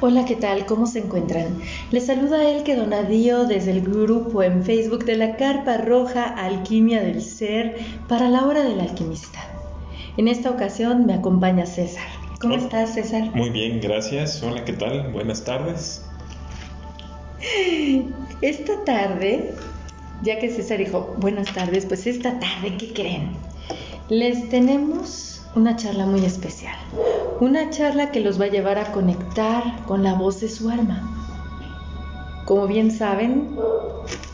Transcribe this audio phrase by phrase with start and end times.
[0.00, 0.64] Hola, ¿qué tal?
[0.64, 1.60] ¿Cómo se encuentran?
[1.90, 7.20] Les saluda Elke Donadío desde el grupo en Facebook de la Carpa Roja Alquimia del
[7.20, 7.76] Ser
[8.06, 9.40] para la hora del alquimista.
[10.16, 12.06] En esta ocasión me acompaña César.
[12.40, 12.62] ¿Cómo Hola.
[12.62, 13.34] estás, César?
[13.34, 14.40] Muy bien, gracias.
[14.40, 15.10] Hola, ¿qué tal?
[15.10, 16.06] Buenas tardes.
[18.40, 19.52] Esta tarde,
[20.22, 23.32] ya que César dijo buenas tardes, pues esta tarde, ¿qué creen?
[24.08, 26.76] Les tenemos una charla muy especial.
[27.40, 31.02] Una charla que los va a llevar a conectar con la voz de su alma.
[32.44, 33.56] Como bien saben,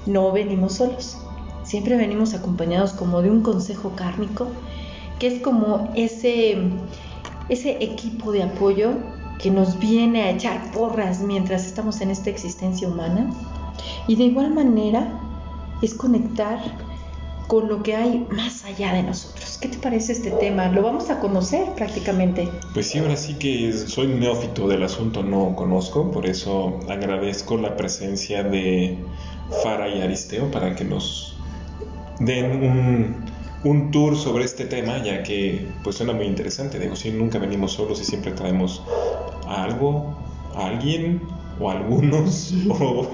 [0.06, 1.18] no venimos solos.
[1.62, 4.48] Siempre venimos acompañados como de un consejo kármico,
[5.18, 6.58] que es como ese,
[7.48, 8.92] ese equipo de apoyo
[9.38, 13.30] que nos viene a echar porras mientras estamos en esta existencia humana.
[14.06, 15.20] Y de igual manera
[15.82, 16.60] es conectar
[17.46, 19.58] con lo que hay más allá de nosotros.
[19.60, 20.68] ¿Qué te parece este tema?
[20.68, 22.48] Lo vamos a conocer prácticamente.
[22.72, 27.76] Pues sí, ahora sí que soy neófito del asunto, no conozco, por eso agradezco la
[27.76, 28.98] presencia de
[29.62, 31.36] Fara y Aristeo para que nos
[32.20, 33.24] den un,
[33.64, 36.78] un tour sobre este tema, ya que pues suena muy interesante.
[36.78, 38.82] Digo, sí, nunca venimos solos y siempre traemos
[39.46, 40.14] a algo,
[40.54, 41.22] a alguien
[41.60, 43.08] o a algunos, o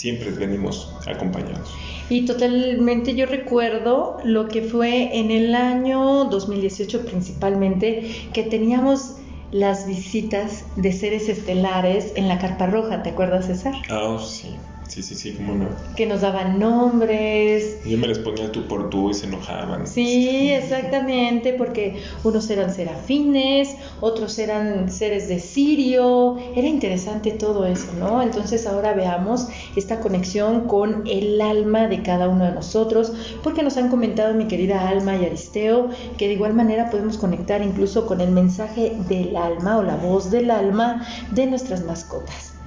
[0.00, 1.70] siempre venimos acompañados.
[2.08, 9.16] Y totalmente yo recuerdo lo que fue en el año 2018 principalmente, que teníamos
[9.52, 13.74] las visitas de seres estelares en la Carpa Roja, ¿te acuerdas César?
[13.90, 14.56] Ah, sí,
[14.90, 15.68] sí, sí, sí, cómo no.
[15.96, 17.78] Que nos daban nombres.
[17.84, 19.86] Yo me les ponía tú por tú y se enojaban.
[19.86, 27.92] Sí, exactamente, porque unos eran serafines, otros eran seres de Sirio, era interesante todo eso,
[27.98, 28.22] ¿no?
[28.22, 33.12] Entonces ahora veamos esta conexión con el alma de cada uno de nosotros,
[33.42, 37.62] porque nos han comentado mi querida Alma y Aristeo que de igual manera podemos conectar
[37.62, 42.59] incluso con el mensaje del alma o la voz del alma de nuestras mascotas.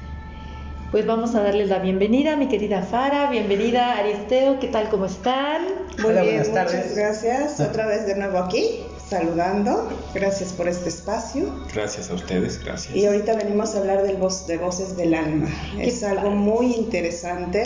[0.93, 4.89] Pues vamos a darles la bienvenida, mi querida Fara, bienvenida Aristeo, ¿qué tal?
[4.89, 5.63] ¿Cómo están?
[5.97, 6.95] Muy Hola, bien, buenas muchas tardes.
[6.95, 7.59] gracias.
[7.59, 9.89] Otra vez de nuevo aquí, saludando.
[10.13, 11.45] Gracias por este espacio.
[11.73, 12.95] Gracias a ustedes, gracias.
[12.95, 15.47] Y ahorita venimos a hablar del voz, de voces del alma.
[15.75, 17.63] Qué Es algo muy interesante.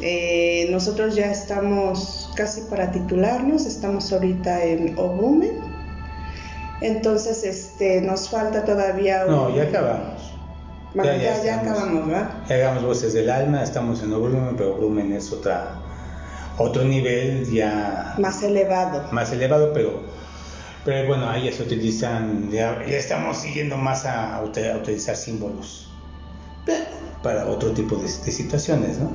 [0.00, 5.60] Eh, nosotros ya estamos casi para titularnos, estamos ahorita en Obumen.
[6.80, 9.26] Entonces, este, nos falta todavía.
[9.26, 10.11] No, un- ya acabamos.
[10.94, 11.78] Bueno, ya- ya, ya ya estamos.
[11.78, 12.30] acabamos, ¿verdad?
[12.48, 15.74] Ya hagamos voces del alma, estamos en Obrumen, pero Obrumen es otra,
[16.58, 19.08] otro nivel ya Más elevado.
[19.10, 20.02] más elevado, pero,
[20.84, 24.76] pero bueno, ahí ya se utilizan, ya, ya estamos siguiendo más a, a uti- a
[24.76, 25.88] utilizar símbolos
[26.66, 26.84] eh,
[27.22, 29.10] para otro tipo de, de situaciones, ¿no?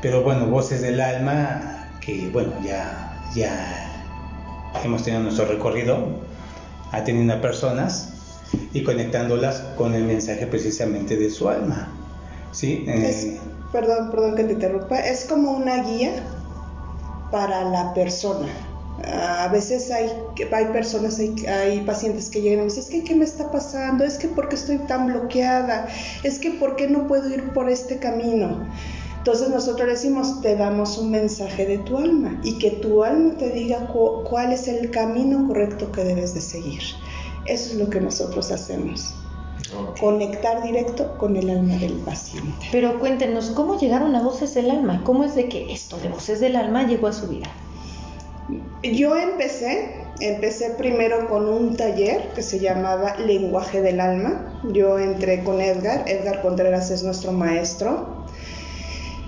[0.00, 3.92] Pero bueno, voces del alma, que bueno, ya, ya
[4.82, 5.98] hemos tenido nuestro recorrido
[6.92, 8.14] atendiendo a personas
[8.72, 11.88] y conectándolas con el mensaje precisamente de su alma.
[12.52, 12.84] ¿Sí?
[12.88, 13.40] Eh, Es-
[13.72, 14.98] perdón, perdón que te interrumpa.
[15.00, 16.12] Es como una guía
[17.30, 18.48] para la persona.
[19.02, 20.10] A veces hay,
[20.52, 24.04] hay personas, hay, hay pacientes que llegan y dicen, es que ¿qué me está pasando?
[24.04, 25.88] Es que porque estoy tan bloqueada,
[26.22, 28.66] es que ¿por qué no puedo ir por este camino?
[29.16, 33.50] Entonces nosotros decimos, te damos un mensaje de tu alma y que tu alma te
[33.50, 36.82] diga cu- cuál es el camino correcto que debes de seguir.
[37.46, 39.14] Eso es lo que nosotros hacemos,
[39.98, 42.66] conectar directo con el alma del paciente.
[42.70, 45.02] Pero cuéntenos, ¿cómo llegaron a Voces del Alma?
[45.04, 47.48] ¿Cómo es de que esto de Voces del Alma llegó a su vida?
[48.82, 54.60] Yo empecé, empecé primero con un taller que se llamaba Lenguaje del Alma.
[54.72, 58.19] Yo entré con Edgar, Edgar Contreras es nuestro maestro.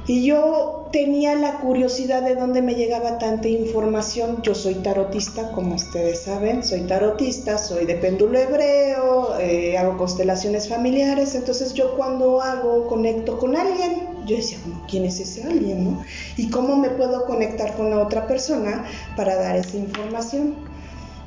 [0.05, 4.43] Y yo tenía la curiosidad de dónde me llegaba tanta información.
[4.43, 10.69] Yo soy tarotista, como ustedes saben, soy tarotista, soy de péndulo hebreo, eh, hago constelaciones
[10.69, 11.37] familiares.
[11.37, 15.85] Entonces yo cuando hago, conecto con alguien, yo decía, "Bueno, ¿quién es ese alguien?
[15.85, 16.05] No?
[16.37, 18.85] ¿Y cómo me puedo conectar con la otra persona
[19.17, 20.57] para dar esa información?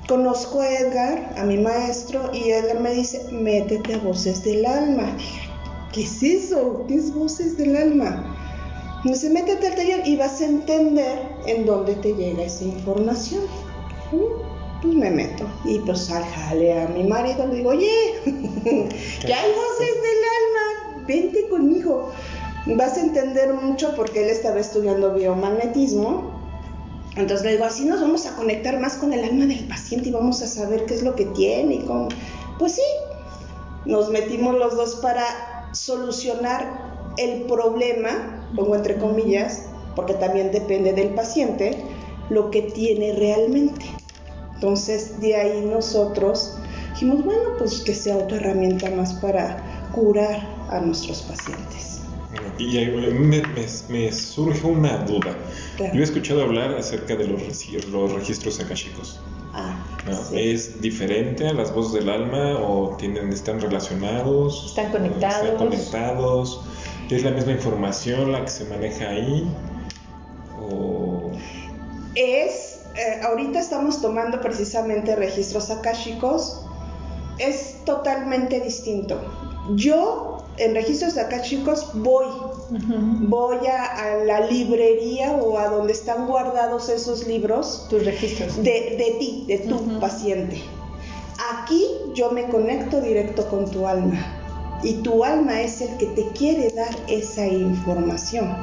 [0.08, 5.18] Conozco a Edgar, a mi maestro, y Edgar me dice, métete a voces del alma.
[5.94, 6.84] ¿Qué es eso?
[6.88, 8.45] ¿Qué es voces del alma?
[9.06, 13.44] Me dice, métete al taller y vas a entender en dónde te llega esa información.
[14.82, 15.46] Pues me meto.
[15.64, 17.88] Y pues al jale a mi marido le digo, oye,
[18.26, 22.12] ya hay voces del alma, vente conmigo.
[22.66, 26.32] Vas a entender mucho porque él estaba estudiando biomagnetismo.
[27.16, 30.14] Entonces le digo, así nos vamos a conectar más con el alma del paciente y
[30.14, 32.08] vamos a saber qué es lo que tiene y cómo.
[32.58, 32.82] Pues sí,
[33.86, 41.10] nos metimos los dos para solucionar el problema, pongo entre comillas, porque también depende del
[41.10, 41.78] paciente,
[42.30, 43.86] lo que tiene realmente.
[44.56, 46.58] Entonces, de ahí nosotros
[46.94, 52.02] dijimos, bueno, pues que sea otra herramienta más para curar a nuestros pacientes.
[52.58, 55.36] Y ahí me, me- me surge una duda.
[55.78, 55.94] Claro.
[55.94, 57.42] Yo he escuchado hablar acerca de los,
[57.90, 59.20] los registros akashicos.
[60.34, 64.66] ¿Es diferente a las voces del alma o tienen, están relacionados?
[64.68, 65.44] Están conectados.
[65.44, 66.62] ¿Están conectados?
[67.10, 69.48] ¿Es la misma información la que se maneja ahí?
[70.62, 71.32] ¿O
[72.14, 76.62] Es, eh, ahorita estamos tomando precisamente registros akáshicos,
[77.40, 79.20] es totalmente distinto.
[79.76, 82.28] Yo en registros akáshicos voy,
[82.70, 88.58] Voy a, a la librería o a donde están guardados esos libros Tus registros.
[88.58, 90.62] de, de ti, de tu paciente.
[91.62, 94.18] Aquí yo me conecto directo con tu alma
[94.84, 98.56] y tu alma es el que te quiere dar esa información.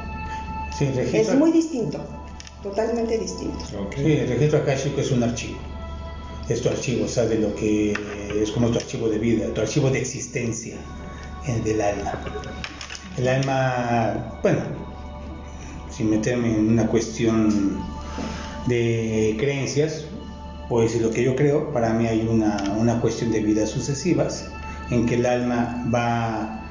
[0.77, 1.99] Sí, registro, Es muy distinto,
[2.63, 3.59] totalmente distinto.
[3.95, 5.59] sí, el registro akáshico es un archivo.
[6.49, 7.93] Es tu archivo, o sea, de lo que
[8.41, 10.75] es como tu archivo de vida, tu archivo de existencia
[11.47, 12.21] el del alma.
[13.17, 14.59] El alma, bueno,
[15.91, 17.79] sin meterme en una cuestión
[18.65, 20.05] de creencias,
[20.67, 24.49] pues lo que yo creo, para mí hay una, una cuestión de vidas sucesivas
[24.89, 26.63] en que el alma va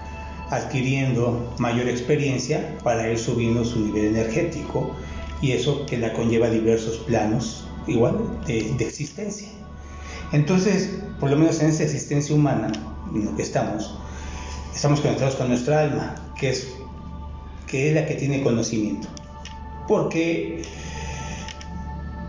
[0.51, 4.97] adquiriendo mayor experiencia para ir subiendo su nivel energético
[5.41, 9.49] y eso que la conlleva a diversos planos igual de, de existencia.
[10.33, 12.73] Entonces, por lo menos en esta existencia humana,
[13.15, 13.97] en lo que estamos,
[14.75, 16.69] estamos conectados con nuestra alma, que es,
[17.67, 19.09] que es la que tiene conocimiento.
[19.89, 20.63] Porque,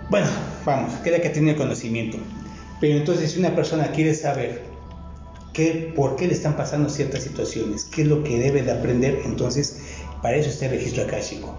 [0.10, 0.28] bueno,
[0.66, 2.18] vamos, que es la que tiene conocimiento.
[2.80, 4.63] Pero entonces si una persona quiere saber
[5.54, 9.22] qué, por qué le están pasando ciertas situaciones, qué es lo que debe de aprender,
[9.25, 9.81] entonces
[10.22, 11.56] para eso está el registro akáshico.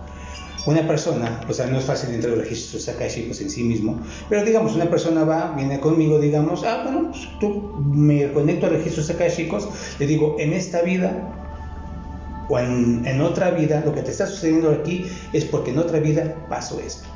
[0.67, 4.01] Una persona, o sea, no es fácil entrar a los registros akáshicos en sí mismo,
[4.31, 8.71] pero digamos, una persona va, viene conmigo, digamos, ah, bueno, pues tú me conecto a
[8.71, 9.69] registros akáshicos,
[9.99, 14.71] le digo, en esta vida o en, en otra vida, lo que te está sucediendo
[14.71, 17.09] aquí es porque en otra vida pasó esto.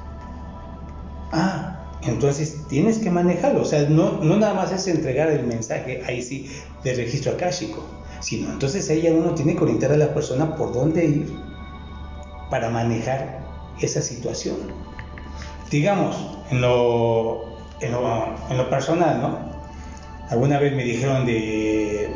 [1.32, 6.02] Ah, entonces tienes que manejarlo, o sea, no, no nada más es entregar el mensaje
[6.06, 6.50] ahí sí
[6.84, 7.82] del registro akáshico,
[8.20, 11.47] sino entonces ahí ya uno tiene que orientar a la persona por dónde ir
[12.50, 13.40] para manejar
[13.80, 14.56] esa situación.
[15.70, 16.16] Digamos,
[16.50, 19.38] en lo, en lo, en lo personal, ¿no?
[20.30, 22.10] Alguna vez me dijeron de...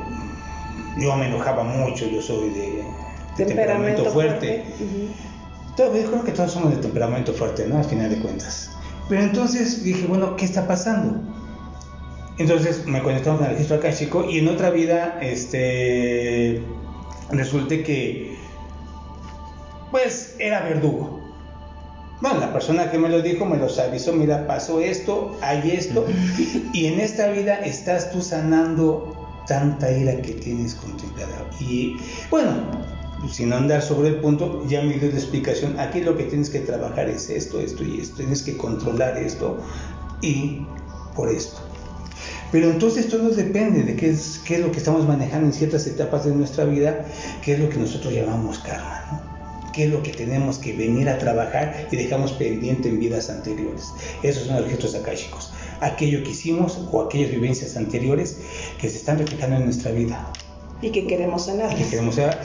[0.99, 2.84] Yo me enojaba mucho, yo soy de,
[3.38, 4.64] de temperamento, fuerte.
[4.76, 5.08] Ujú.
[5.76, 7.79] Todo- yo creo que todos somos de temperamento fuerte, ¿no?
[7.79, 8.70] Al final de cuentas.
[9.08, 11.20] Pero entonces dije, bueno, ¿qué está pasando?
[12.38, 16.62] Entonces me conectamos con el registro akáshico y en otra vida, este,
[17.31, 18.31] resulté que,
[19.93, 21.23] pues, era verdugo.
[22.21, 26.06] Bueno, la persona que me lo dijo me los avisó, mira, pasó esto, hay esto,
[26.73, 29.17] y en esta vida estás tú sanando
[29.47, 31.50] tanta ira que tienes contemplada.
[31.61, 31.97] Y
[32.31, 32.53] bueno,
[33.29, 36.61] sin andar sobre el punto, ya me dio la explicación, aquí lo que tienes que
[36.61, 39.59] trabajar es esto, esto y esto, tienes que controlar esto
[40.21, 40.65] y
[41.17, 41.61] por esto.
[42.53, 45.87] Pero entonces todo depende de qué es, qué es lo que estamos manejando en ciertas
[45.89, 47.05] etapas de nuestra vida,
[47.43, 49.31] qué es lo que nosotros llamamos karma, ¿no?
[49.72, 53.93] Qué es lo que tenemos que venir a trabajar y dejamos pendiente en vidas anteriores.
[54.22, 55.52] Esos son los registros akáshicos.
[55.81, 58.38] Aquello que hicimos o aquellas vivencias anteriores
[58.81, 60.32] que se están reflejando en nuestra vida.
[60.81, 61.74] Y que queremos sanar.
[61.74, 62.36] Que queremos ser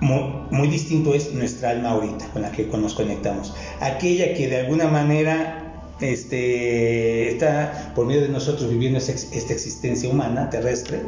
[0.00, 3.54] muy, muy distinto es nuestra alma ahorita con la que nos conectamos.
[3.80, 10.08] Aquella que de alguna manera este, está por medio de nosotros viviendo esta, esta existencia
[10.08, 11.00] humana terrestre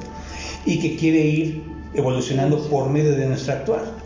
[0.66, 1.62] y que quiere ir
[1.95, 4.00] evolucionando por medio de nuestro actuar.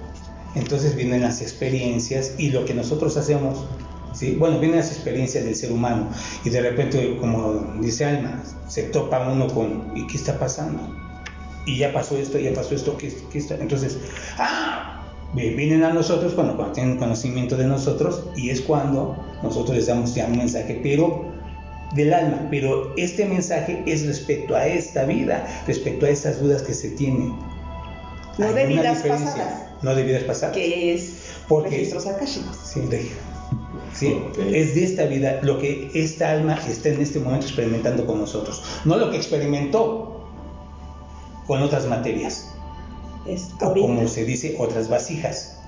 [0.55, 3.65] Entonces vienen las experiencias y lo que nosotros hacemos,
[4.13, 4.37] ¿sí?
[4.39, 6.09] bueno, vienen las experiencias del ser humano
[6.45, 10.81] y de repente, como dice Alma, se topa uno con, ¿y qué está pasando?
[11.67, 13.57] Y ya pasó esto, ya pasó esto, ¿qué, qué está?
[13.57, 13.99] Entonces,
[14.39, 15.03] ah,
[15.35, 19.87] vi- vienen a nosotros cuando, cuando tienen conocimiento de nosotros y es cuando nosotros les
[19.87, 21.33] damos ya un mensaje, pero
[21.95, 26.75] del alma, pero este mensaje es respecto a esta vida, respecto a esas dudas que
[26.75, 27.35] se tienen.
[28.39, 29.64] No Hay de vidas pasadas.
[29.85, 30.57] No de vidas pasadas.
[30.57, 31.13] Que es
[31.49, 32.57] Porque- registros akáshicos.
[32.65, 33.11] Sí, de-
[33.93, 34.17] sí,
[34.53, 38.63] es de esta vida lo que esta alma está en este momento experimentando con nosotros,
[38.85, 40.27] no lo que experimentó
[41.47, 42.51] con otras materias,
[43.27, 45.59] Es o como se dice, otras vasijas,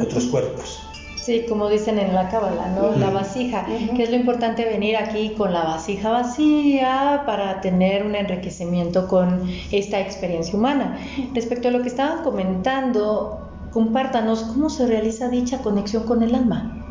[0.00, 0.80] otros cuerpos.
[1.26, 2.96] Sí, como dicen en la cábala, ¿no?
[2.96, 3.66] La vasija,
[3.96, 9.42] que es lo importante venir aquí con la vasija vacía para tener un enriquecimiento con
[9.72, 10.96] esta experiencia humana.
[11.34, 13.40] Respecto a lo que estaban comentando,
[13.72, 16.86] compártanos cómo se realiza dicha conexión con el alma.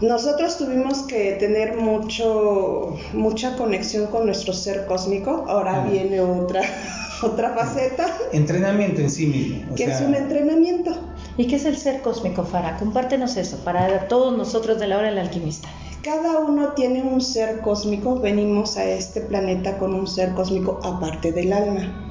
[0.00, 5.44] Nosotros tuvimos que tener mucho, mucha conexión con nuestro ser cósmico.
[5.46, 6.62] Ahora viene otra,
[7.22, 8.06] otra faceta.
[8.32, 9.74] Entrenamiento en sí mismo.
[9.74, 10.92] que es un entrenamiento.
[11.36, 12.76] ¿Y qué es el ser cósmico, Fara?
[12.78, 15.68] Compártenos eso para todos nosotros de la hora del alquimista.
[16.02, 21.30] Cada uno tiene un ser cósmico, venimos a este planeta con un ser cósmico aparte
[21.32, 22.10] del alma.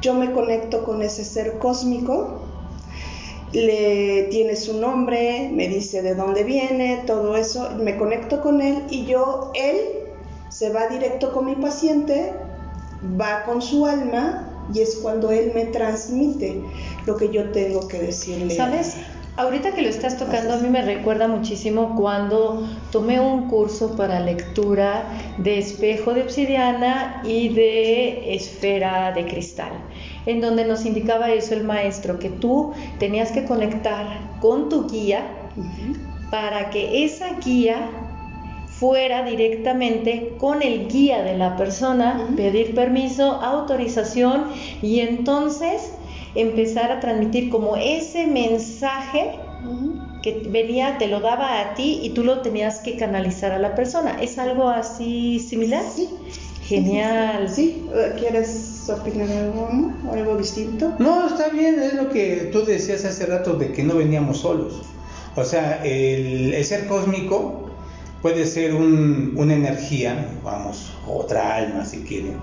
[0.00, 2.40] Yo me conecto con ese ser cósmico,
[3.52, 8.84] le tiene su nombre, me dice de dónde viene, todo eso, me conecto con él
[8.90, 9.76] y yo, él
[10.48, 12.32] se va directo con mi paciente,
[13.20, 16.60] va con su alma y es cuando él me transmite
[17.06, 18.54] lo que yo tengo que decirle.
[18.54, 18.96] ¿Sabes?
[19.36, 24.18] Ahorita que lo estás tocando, a mí me recuerda muchísimo cuando tomé un curso para
[24.18, 25.04] lectura
[25.36, 29.72] de espejo de obsidiana y de esfera de cristal,
[30.24, 35.26] en donde nos indicaba eso el maestro, que tú tenías que conectar con tu guía
[36.30, 38.05] para que esa guía
[38.78, 44.46] fuera directamente con el guía de la persona, pedir permiso, autorización
[44.82, 45.92] y entonces
[46.34, 49.38] empezar a transmitir como ese mensaje
[50.22, 53.74] que venía, te lo daba a ti y tú lo tenías que canalizar a la
[53.74, 54.18] persona.
[54.20, 55.82] ¿Es algo así similar?
[55.94, 56.08] Sí.
[56.66, 57.48] Genial.
[57.48, 57.86] Sí,
[58.18, 60.94] ¿quieres opinar algo, algo distinto?
[60.98, 64.82] No, está bien, es lo que tú decías hace rato de que no veníamos solos.
[65.36, 67.65] O sea, el, ser cósmico
[68.26, 72.38] puede ser una energía, vamos, otra alma si quieren,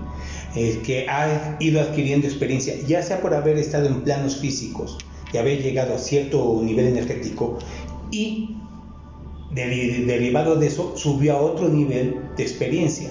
[0.56, 4.96] el que ha ido adquiriendo experiencia, ya sea por haber estado en planos físicos
[5.30, 7.58] y haber llegado a cierto nivel energético
[8.10, 8.56] y
[9.52, 13.10] derivado de eso subió a otro nivel de experiencia.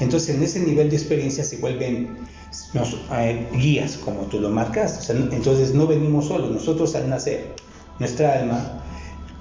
[0.00, 2.16] Entonces en ese nivel de experiencia se vuelven
[3.12, 5.10] eh, guías, como tú lo marcas.
[5.10, 7.54] entonces no venimos solos, nosotros al nacer,
[7.98, 8.83] nuestra alma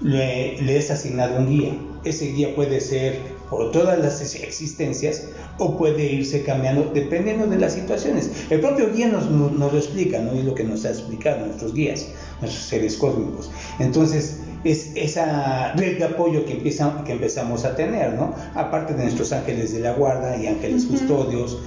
[0.03, 1.73] le, le es asignado un guía.
[2.03, 3.17] Ese guía puede ser
[3.49, 8.29] por todas las existencias o puede irse cambiando dependiendo de las situaciones.
[8.49, 10.33] El propio guía nos, nos, lo explica, ¿no?
[10.33, 12.07] Es lo que nos ha explicado nuestros guías,
[12.41, 13.51] nuestros seres cósmicos.
[13.79, 18.33] Entonces, es esa red de apoyo que, empieza, que empezamos a tener, ¿no?
[18.55, 21.59] Aparte de nuestros ángeles de la guarda y ángeles custodios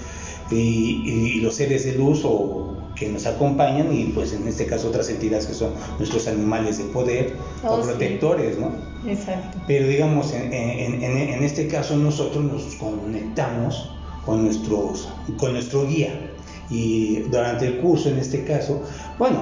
[0.50, 5.08] y, los seres de luz o que nos acompañan y pues en este caso otras
[5.08, 8.72] entidades que son nuestros animales de poder o oh, protectores, ¿no?
[9.08, 9.58] Exacto.
[9.66, 13.90] Pero digamos, en, en, este caso nosotros nos conectamos
[14.24, 16.32] con, nuestros, con nuestro guía
[16.68, 18.82] y durante el curso en este caso,
[19.18, 19.40] bueno,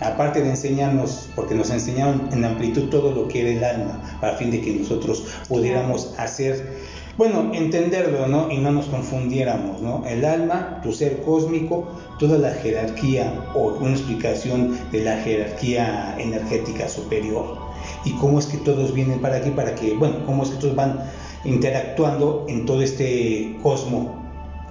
[0.00, 4.36] aparte de enseñarnos, porque nos enseñaron en amplitud todo lo que era el alma, para
[4.36, 6.78] fin de que nosotros pudiéramos hacer
[7.16, 8.50] bueno, entenderlo, ¿no?
[8.50, 10.04] Y no nos confundiéramos, ¿no?
[10.06, 11.86] El alma, tu ser cósmico,
[12.18, 17.58] toda la jerarquía o una explicación de la jerarquía energética superior
[18.04, 20.74] y cómo es que todos vienen para aquí, para que, bueno, cómo es que todos
[20.74, 21.00] van
[21.44, 24.22] interactuando en todo este cosmo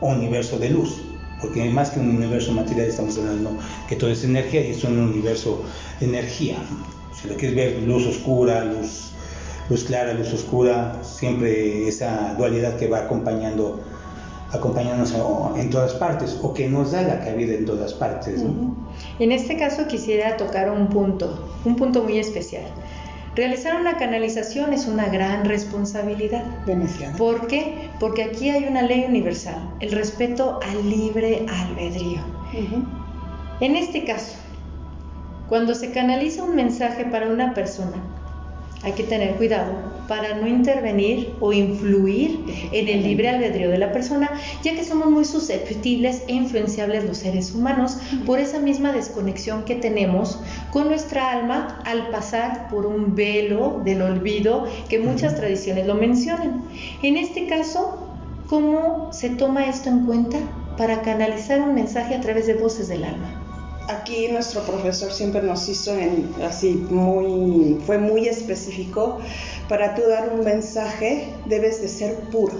[0.02, 1.02] o universo de luz.
[1.40, 3.52] Porque más que un universo material estamos hablando
[3.90, 5.62] que todo es energía y es un universo
[6.00, 6.56] de energía.
[7.14, 9.13] Si lo quieres ver, luz oscura, luz
[9.70, 13.80] luz clara, luz oscura, siempre esa dualidad que va acompañando
[14.52, 15.14] acompañándonos
[15.58, 18.44] en todas partes o que nos da la cabida en todas partes.
[19.20, 22.66] En este caso quisiera tocar un punto, un punto muy especial.
[23.36, 26.44] Realizar una canalización es una gran responsabilidad.
[26.68, 27.18] Demasiado.
[27.18, 27.90] ¿Por qué?
[28.00, 32.22] Porque aquí hay una ley universal, el respeto al libre albedrío.
[33.60, 34.36] En este caso,
[35.50, 38.04] cuando se canaliza un mensaje para una persona,
[38.84, 43.92] hay que tener cuidado para no intervenir o influir en el libre albedrío de la
[43.92, 44.30] persona,
[44.62, 49.76] ya que somos muy susceptibles e influenciables los seres humanos por esa misma desconexión que
[49.76, 50.40] tenemos
[50.72, 56.64] con nuestra alma al pasar por un velo del olvido que muchas tradiciones lo mencionan.
[57.02, 58.08] En este caso,
[58.48, 60.38] ¿cómo se toma esto en cuenta
[60.78, 63.43] para canalizar un mensaje a través de voces del alma?
[63.88, 69.20] Aquí nuestro profesor siempre nos hizo en, así muy, fue muy específico,
[69.70, 72.56] para tú dar un mensaje debes de ser puro.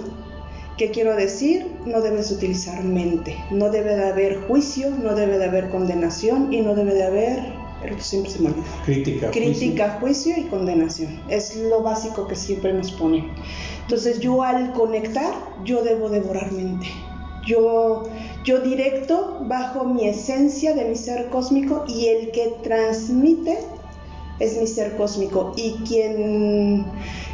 [0.76, 1.70] ¿Qué quiero decir?
[1.86, 6.62] No debes utilizar mente, no debe de haber juicio, no debe de haber condenación y
[6.62, 8.50] no debe de haber, pero siempre se me
[8.84, 9.30] Crítica.
[9.30, 10.34] Crítica, juicio.
[10.36, 11.20] y condenación.
[11.28, 13.30] Es lo básico que siempre nos ponen.
[13.82, 15.32] Entonces yo al conectar,
[15.64, 16.88] yo debo devorar mente.
[17.46, 18.04] Yo
[18.44, 23.58] yo directo bajo mi esencia de mi ser cósmico y el que transmite
[24.38, 26.84] es mi ser cósmico y quien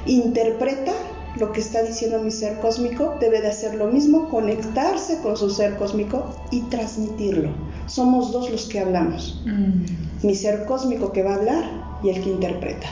[0.07, 0.93] interpreta
[1.37, 5.51] lo que está diciendo mi ser cósmico debe de hacer lo mismo, conectarse con su
[5.51, 7.51] ser cósmico y transmitirlo.
[7.87, 9.43] Somos dos los que hablamos.
[9.47, 10.27] Mm.
[10.27, 11.65] Mi ser cósmico que va a hablar
[12.03, 12.87] y el que interpreta.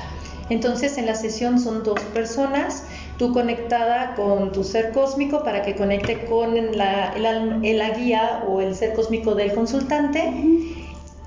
[0.50, 2.84] Entonces en la sesión son dos personas
[3.18, 8.74] tú conectada con tu ser cósmico para que conecte con la, la guía o el
[8.74, 10.32] ser cósmico del consultante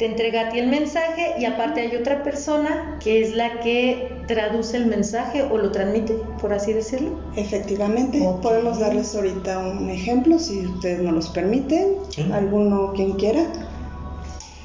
[0.01, 4.12] te entrega a ti el mensaje y aparte hay otra persona que es la que
[4.25, 7.12] traduce el mensaje o lo transmite, por así decirlo.
[7.36, 11.98] Efectivamente, podemos darles ahorita un ejemplo si ustedes nos los permiten,
[12.33, 13.45] alguno quien quiera.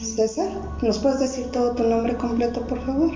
[0.01, 0.49] César,
[0.81, 3.11] ¿nos puedes decir todo tu nombre completo, por favor?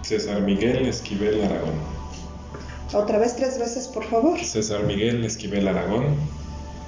[0.00, 1.99] César Miguel Esquivel Aragón.
[2.92, 4.38] Otra vez tres veces, por favor.
[4.40, 6.16] César Miguel Esquivel Aragón.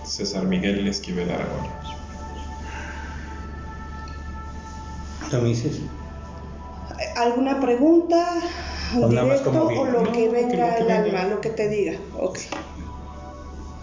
[0.04, 1.68] César Miguel Esquivel Aragón.
[7.16, 8.40] ¿Alguna pregunta?
[8.92, 11.98] Directo o lo que venga al alma, lo que te diga.
[12.18, 12.38] Ok.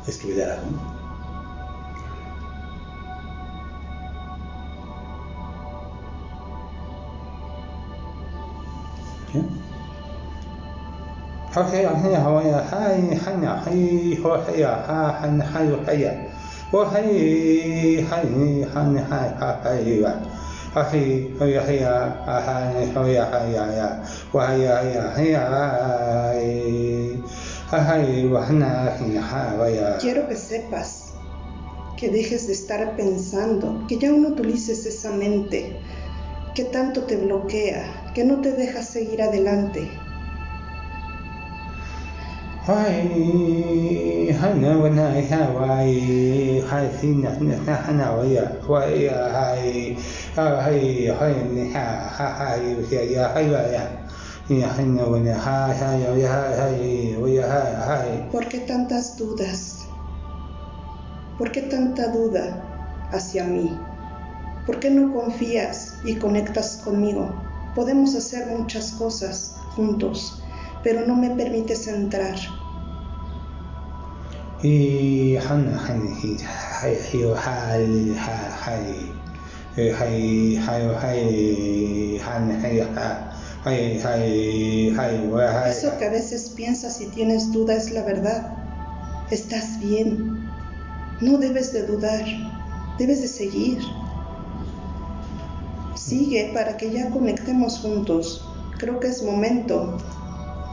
[0.07, 0.98] Escribir algo.
[11.56, 16.28] هي هي هي هاي حنا هي هو هي ها حن هاي هي
[16.72, 20.34] وهي هاي حن هاي هاي
[30.00, 31.14] Quiero que sepas,
[31.96, 35.80] que dejes de estar pensando, que ya no utilices esa mente
[36.54, 39.90] que tanto te bloquea, que no te deja seguir adelante.
[42.69, 45.25] Hana wana hai
[47.01, 49.97] sina sina hana hai
[51.49, 51.89] ni ha
[57.81, 59.87] ha ¿Por qué tantas dudas?
[61.39, 62.63] ¿Por qué tanta duda
[63.11, 63.79] hacia mí?
[64.67, 67.33] ¿Por qué no confías y conectas conmigo?
[67.73, 70.43] Podemos hacer muchas cosas juntos,
[70.83, 72.35] pero no me permites entrar
[74.61, 75.37] y
[85.69, 88.57] Eso que a veces piensas y tienes duda es la verdad.
[89.31, 90.49] Estás bien.
[91.21, 92.25] No debes de dudar.
[92.97, 93.79] Debes de seguir.
[95.95, 98.45] Sigue para que ya conectemos juntos.
[98.77, 99.97] Creo que es momento.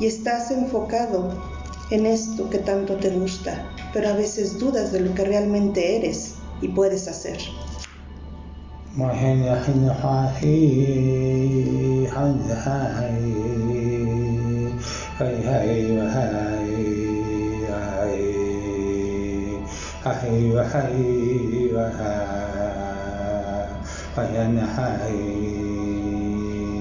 [0.00, 1.55] Y estás enfocado
[1.90, 6.34] en esto que tanto te gusta pero a veces dudas de lo que realmente eres
[6.60, 7.38] y puedes hacer.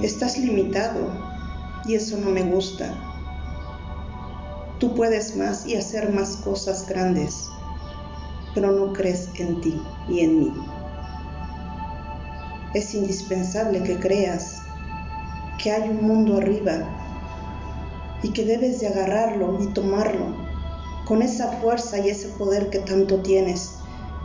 [0.04, 1.10] Estás limitado
[1.86, 2.94] y eso no me gusta.
[4.80, 7.50] Tú puedes más y hacer más cosas grandes,
[8.54, 10.54] pero no crees en ti y en mí.
[12.74, 14.64] Es indispensable que creas
[15.64, 16.74] que hay un mundo arriba
[18.22, 20.36] y que debes de agarrarlo y tomarlo
[21.06, 23.76] con esa fuerza y ese poder que tanto tienes,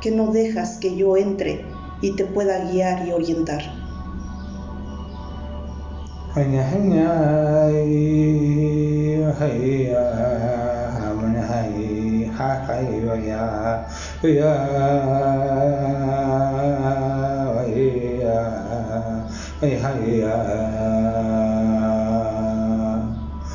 [0.01, 1.65] que no dejas que yo entre
[2.01, 3.80] y te pueda guiar y orientar.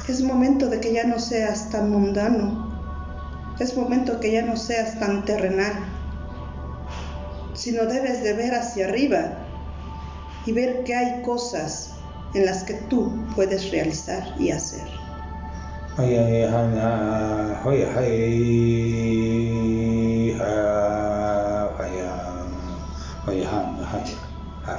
[0.09, 2.75] Es momento de que ya no seas tan mundano.
[3.57, 5.73] Es momento que ya no seas tan terrenal.
[7.53, 9.45] Sino debes de ver hacia arriba
[10.45, 11.94] y ver que hay cosas
[12.35, 14.87] en las que tú puedes realizar y hacer.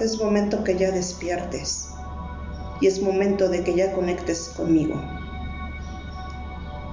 [0.01, 1.89] Es momento que ya despiertes
[2.81, 5.03] y es momento de que ya conectes conmigo,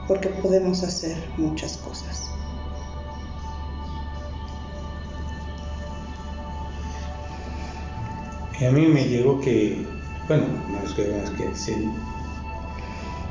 [0.07, 2.23] porque podemos hacer muchas cosas.
[8.61, 9.85] Y a mí me llegó que
[10.27, 11.11] bueno, menos que,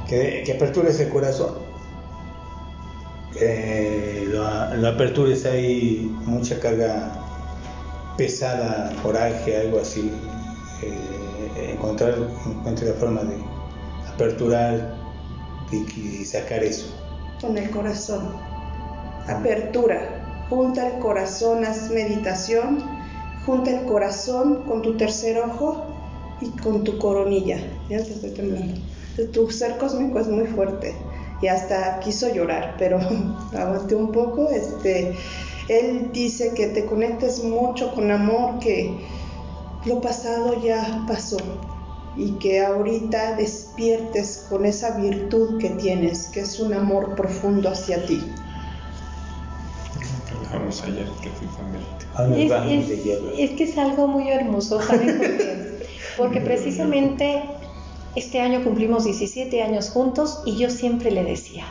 [0.08, 1.54] que, que, apertures el corazón,
[3.32, 7.22] que lo, lo apertures ahí mucha carga
[8.16, 10.12] pesada, coraje, algo así,
[10.82, 12.14] eh, encontrar,
[12.46, 13.36] encuentre la forma de
[14.12, 14.94] aperturar
[15.70, 16.94] y, sacar eso.
[17.40, 18.36] Con el corazón,
[19.26, 22.84] apertura, junta el corazón, haz meditación,
[23.46, 25.91] junta el corazón con tu tercer ojo
[26.42, 27.58] y con tu coronilla.
[27.88, 28.80] Ya te estoy temblando.
[29.32, 30.94] Tu ser cósmico es muy fuerte
[31.40, 32.98] y hasta quiso llorar, pero
[33.52, 34.48] aguanté un poco.
[34.48, 35.14] Este,
[35.68, 38.96] él dice que te conectes mucho con amor, que
[39.84, 41.38] lo pasado ya pasó
[42.16, 48.04] y que ahorita despiertes con esa virtud que tienes, que es un amor profundo hacia
[48.06, 48.22] ti.
[50.26, 51.48] Trabajamos ayer que fui
[52.36, 52.52] es,
[53.38, 55.71] es, que es algo muy hermoso, ¿saben por qué?
[56.16, 57.42] Porque precisamente
[58.14, 61.64] este año cumplimos 17 años juntos y yo siempre le decía,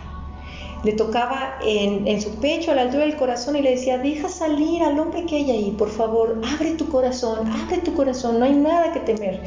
[0.84, 4.30] le tocaba en, en, su pecho, a la altura del corazón, y le decía, deja
[4.30, 8.46] salir al hombre que hay ahí, por favor, abre tu corazón, abre tu corazón, no
[8.46, 9.42] hay nada que temer.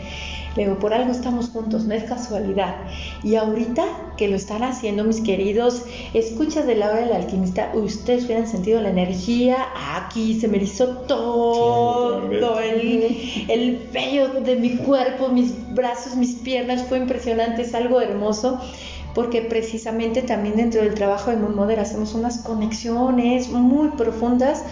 [0.56, 2.76] Le digo, por algo estamos juntos, no es casualidad.
[3.22, 3.84] Y ahorita
[4.16, 8.80] que lo están haciendo, mis queridos, escuchas de la hora del alquimista, ustedes hubieran sentido
[8.80, 9.56] la energía,
[9.96, 16.84] aquí se me erizó todo, el, el vello de mi cuerpo, mis brazos, mis piernas,
[16.88, 18.60] fue impresionante, es algo hermoso
[19.14, 24.64] porque precisamente también dentro del trabajo de Moon Mother hacemos unas conexiones muy profundas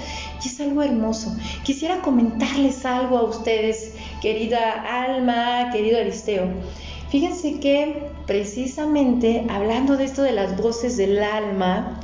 [0.44, 1.36] y es algo hermoso.
[1.64, 6.48] Quisiera comentarles algo a ustedes, querida Alma, querido Aristeo.
[7.10, 12.00] Fíjense que precisamente hablando de esto de las voces del alma,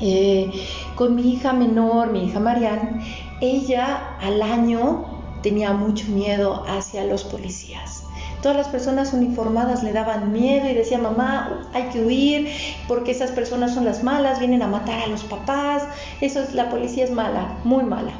[0.00, 0.50] eh,
[0.94, 3.04] con mi hija menor, mi hija Marianne,
[3.40, 5.04] ella al año
[5.42, 8.04] tenía mucho miedo hacia los policías.
[8.42, 12.48] Todas las personas uniformadas le daban miedo y decía, mamá, hay que huir
[12.88, 15.84] porque esas personas son las malas, vienen a matar a los papás,
[16.20, 18.12] eso es, la policía es mala, muy mala.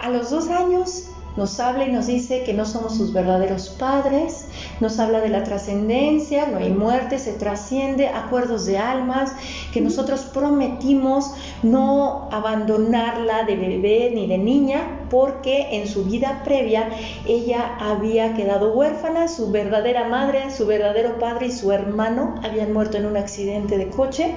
[0.00, 4.46] A los dos años nos habla y nos dice que no somos sus verdaderos padres,
[4.80, 9.32] nos habla de la trascendencia, no hay muerte, se trasciende, acuerdos de almas,
[9.72, 16.88] que nosotros prometimos no abandonarla de bebé ni de niña, porque en su vida previa
[17.26, 22.96] ella había quedado huérfana, su verdadera madre, su verdadero padre y su hermano habían muerto
[22.96, 24.34] en un accidente de coche,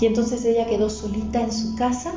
[0.00, 2.12] y entonces ella quedó solita en su casa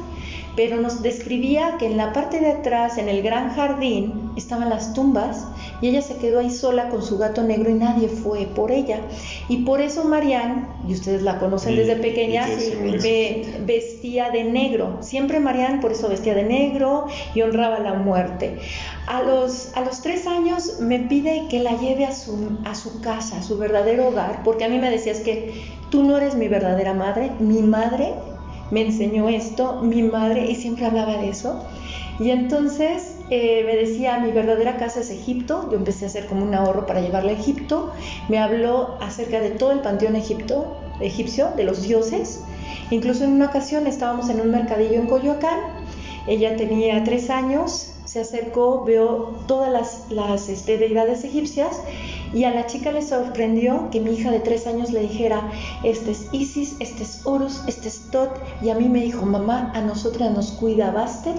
[0.57, 4.91] pero nos describía que en la parte de atrás, en el gran jardín, estaban las
[4.93, 5.45] tumbas
[5.81, 9.01] y ella se quedó ahí sola con su gato negro y nadie fue por ella.
[9.49, 12.47] Y por eso Marianne, y ustedes la conocen desde pequeña,
[13.67, 14.97] vestía de negro.
[15.01, 18.57] Siempre Marianne por eso vestía de negro y honraba la muerte.
[19.05, 22.99] A los, a los tres años me pide que la lleve a su, a su
[23.01, 25.53] casa, a su verdadero hogar, porque a mí me decías que
[25.91, 28.15] tú no eres mi verdadera madre, mi madre
[28.71, 31.63] me enseñó esto, mi madre, y siempre hablaba de eso.
[32.19, 36.43] Y entonces eh, me decía, mi verdadera casa es Egipto, yo empecé a hacer como
[36.43, 37.91] un ahorro para llevarla a Egipto,
[38.27, 42.43] me habló acerca de todo el panteón egipto, egipcio, de los dioses,
[42.89, 45.59] incluso en una ocasión estábamos en un mercadillo en Coyoacán,
[46.25, 51.81] ella tenía tres años, se acercó, vio todas las, las este, deidades egipcias
[52.33, 55.51] y a la chica le sorprendió que mi hija de tres años le dijera,
[55.83, 59.71] este es Isis, este es Horus, este es Tot, y a mí me dijo, mamá,
[59.73, 61.37] a nosotras nos cuida Bastet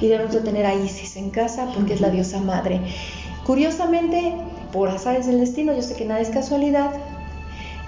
[0.00, 2.80] y debemos de tener a Isis en casa porque es la diosa madre.
[3.44, 4.34] Curiosamente,
[4.72, 6.92] por azares del destino, yo sé que nada es casualidad,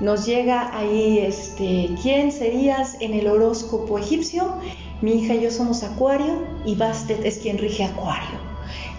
[0.01, 4.55] nos llega ahí, este, ¿quién serías en el horóscopo egipcio?
[5.01, 8.52] Mi hija y yo somos Acuario y Bastet es quien rige Acuario.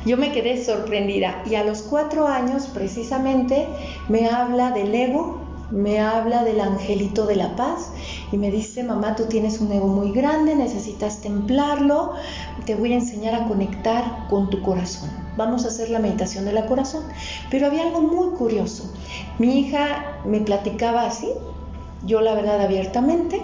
[0.06, 3.68] Yo me quedé sorprendida y a los cuatro años precisamente
[4.10, 5.40] me habla del ego,
[5.72, 7.92] me habla del angelito de la paz
[8.32, 12.14] y me dice, mamá, tú tienes un ego muy grande, necesitas templarlo,
[12.66, 15.10] te voy a enseñar a conectar con tu corazón.
[15.38, 17.04] Vamos a hacer la meditación de la corazón.
[17.50, 18.94] Pero había algo muy curioso.
[19.40, 21.30] Mi hija me platicaba así,
[22.06, 23.42] yo la verdad abiertamente,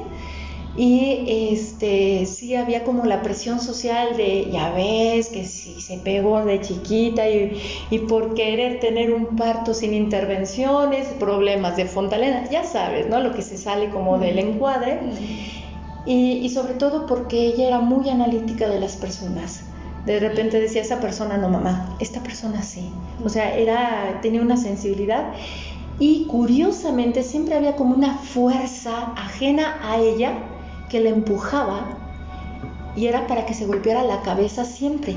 [0.79, 6.45] y este sí había como la presión social de ya ves que si se pegó
[6.45, 12.63] de chiquita y, y por querer tener un parto sin intervenciones, problemas de fontalena, ya
[12.63, 13.19] sabes, ¿no?
[13.19, 15.01] Lo que se sale como del encuadre.
[16.05, 19.65] Y, y sobre todo porque ella era muy analítica de las personas.
[20.05, 22.89] De repente decía esa persona no mamá, esta persona sí.
[23.25, 25.33] O sea, era tenía una sensibilidad
[25.99, 30.55] y curiosamente siempre había como una fuerza ajena a ella
[30.89, 31.97] que la empujaba
[32.95, 35.15] y era para que se golpeara la cabeza siempre.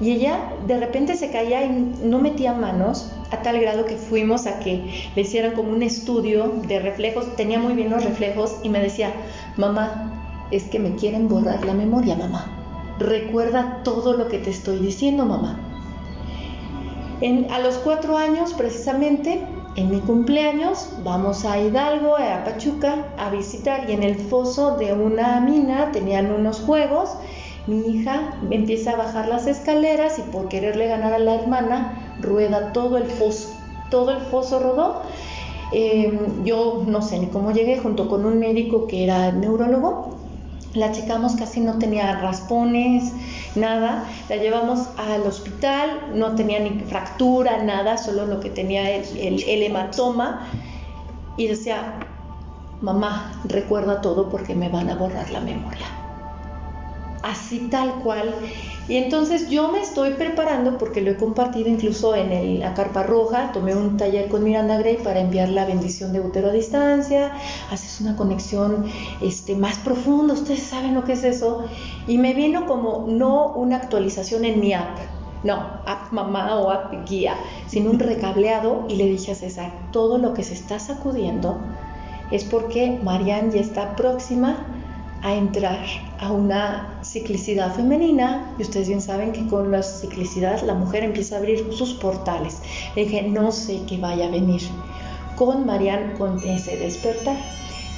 [0.00, 4.46] Y ella de repente se caía y no metía manos a tal grado que fuimos
[4.46, 8.68] a que le hicieran como un estudio de reflejos, tenía muy bien los reflejos y
[8.68, 9.12] me decía,
[9.56, 12.46] mamá, es que me quieren borrar la memoria, mamá.
[12.98, 15.58] Recuerda todo lo que te estoy diciendo, mamá.
[17.50, 19.46] A los cuatro años, precisamente,
[19.76, 24.92] en mi cumpleaños vamos a Hidalgo, a Pachuca, a visitar y en el foso de
[24.92, 27.10] una mina tenían unos juegos.
[27.66, 32.72] Mi hija empieza a bajar las escaleras y por quererle ganar a la hermana rueda
[32.72, 33.50] todo el foso.
[33.90, 35.02] Todo el foso rodó
[35.72, 40.10] Em, yo no sé ni cómo llegué, junto con un médico que era neurólogo.
[40.74, 43.12] La checamos, casi no tenía raspones,
[43.54, 44.04] nada.
[44.28, 50.48] La llevamos al hospital, no tenía ni fractura, nada, solo lo que tenía el, hematoma.
[51.36, 51.94] Y decía,
[52.80, 56.01] mamá, recuerda todo porque me van a borrar la memoria.
[57.22, 58.34] Así tal cual.
[58.88, 63.52] Y entonces yo me estoy preparando porque lo he compartido incluso en la Carpa Roja,
[63.52, 67.32] tomé un taller con Miranda Gray para enviar la bendición de útero a distancia,
[67.70, 68.86] haces una conexión
[69.20, 71.64] este, más profunda, ustedes saben lo que es eso,
[72.08, 74.98] y me vino como no una actualización en mi app,
[75.44, 75.54] no,
[75.86, 77.36] app mamá o app guía,
[77.68, 81.60] sino un recableado y le dije a César, todo lo que se está sacudiendo
[82.32, 84.81] es porque Marianne ya está próxima
[85.22, 85.86] a entrar
[86.18, 91.36] a una ciclicidad femenina y ustedes bien saben que con la ciclicidad la mujer empieza
[91.36, 92.58] a abrir sus portales.
[92.96, 94.62] Le dije, no sé qué vaya a venir.
[95.36, 97.36] Con Marianne, con ese despertar.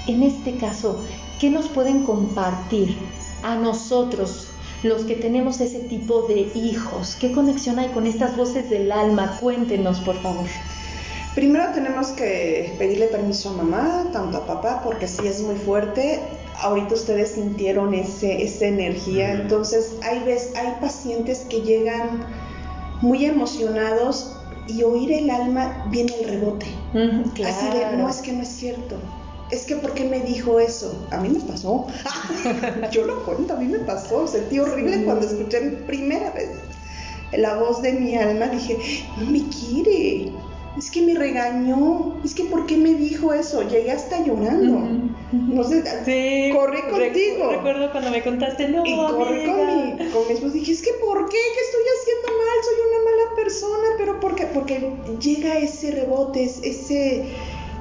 [0.07, 1.03] En este caso,
[1.41, 2.97] ¿qué nos pueden compartir
[3.43, 4.49] a nosotros,
[4.83, 7.17] los que tenemos ese tipo de hijos?
[7.19, 9.39] ¿Qué conexión hay con estas voces del alma?
[9.41, 10.47] Cuéntenos, por favor.
[11.35, 16.21] Primero tenemos que pedirle permiso a mamá, tanto a papá, porque si es muy fuerte.
[16.61, 22.21] Ahorita ustedes sintieron ese, esa energía, entonces hay, ves, hay pacientes que llegan
[23.03, 24.37] muy emocionados
[24.69, 26.67] y oír el alma viene el rebote.
[26.93, 27.55] Mm, claro.
[27.55, 28.97] Así de, no es que no es cierto.
[29.51, 31.07] Es que, ¿por qué me dijo eso?
[31.11, 31.87] A mí me pasó.
[32.90, 34.27] Yo lo cuento, a mí me pasó.
[34.27, 35.05] Sentí horrible Sí.
[35.05, 36.51] cuando escuché primera vez
[37.37, 38.47] la voz de mi alma.
[38.47, 38.79] Dije,
[39.19, 40.33] no me quiere.
[40.77, 42.21] Es que me regañó.
[42.25, 43.63] Es que, ¿por qué me dijo eso?
[43.69, 44.89] Llegué hasta llorando.
[45.33, 47.51] No sé, Sí, corrí contigo.
[47.51, 50.53] recuerdo cuando me contaste, no, Y corrí con mi, con mi esposo.
[50.53, 51.37] Dije, es que ¿por qué?
[51.37, 52.65] ¿Qué estoy haciendo mal?
[52.65, 53.89] Soy una mala persona.
[53.99, 54.47] ¿Pero por qué?
[54.47, 57.29] Porque llega ese rebote, es- ese,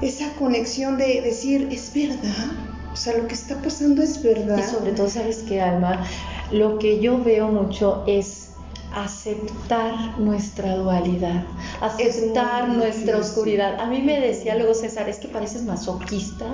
[0.01, 2.51] esa conexión de decir, es verdad.
[2.91, 4.59] O sea, lo que está pasando es verdad.
[4.59, 6.05] Y sobre todo, ¿sabes qué, Alma?
[6.51, 8.49] Lo que yo veo mucho es
[8.93, 11.43] aceptar nuestra dualidad,
[11.81, 13.15] aceptar nuestra difícil.
[13.15, 13.79] oscuridad.
[13.79, 16.45] A mí me decía luego César, es que pareces masoquista,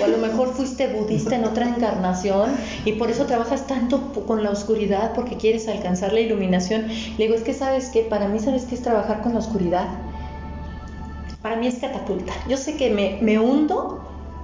[0.00, 2.50] o a lo mejor fuiste budista en otra encarnación
[2.84, 6.88] y por eso trabajas tanto con la oscuridad porque quieres alcanzar la iluminación.
[6.88, 9.88] Le digo, es que sabes que para mí, ¿sabes qué es trabajar con la oscuridad?
[11.40, 12.34] Para mí es catapulta.
[12.48, 14.00] Yo sé que me, me hundo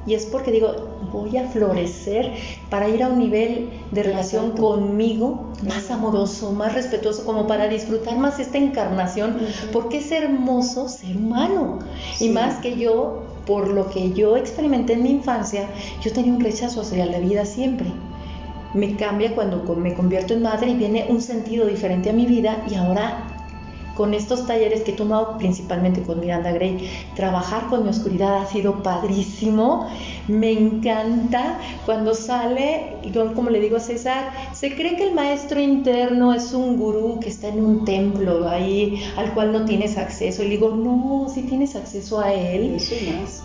[0.06, 2.32] y es porque digo, voy a florecer
[2.70, 4.62] para ir a un nivel de relación Exacto.
[4.62, 9.38] conmigo más amoroso, más respetuoso, como para disfrutar más esta encarnación,
[9.72, 11.78] porque es hermoso ser humano.
[12.14, 12.26] Sí.
[12.26, 15.68] Y más que yo, por lo que yo experimenté en mi infancia,
[16.02, 17.86] yo tenía un rechazo hacia la vida siempre.
[18.74, 22.64] Me cambia cuando me convierto en madre y viene un sentido diferente a mi vida
[22.70, 23.25] y ahora
[23.96, 28.46] con estos talleres que he tomado principalmente con Miranda Gray, trabajar con mi oscuridad ha
[28.46, 29.88] sido padrísimo.
[30.28, 35.60] Me encanta cuando sale, yo como le digo a César, se cree que el maestro
[35.60, 40.42] interno es un gurú que está en un templo ahí al cual no tienes acceso.
[40.42, 42.76] Y le digo, no, si tienes acceso a él.
[42.76, 42.94] Eso.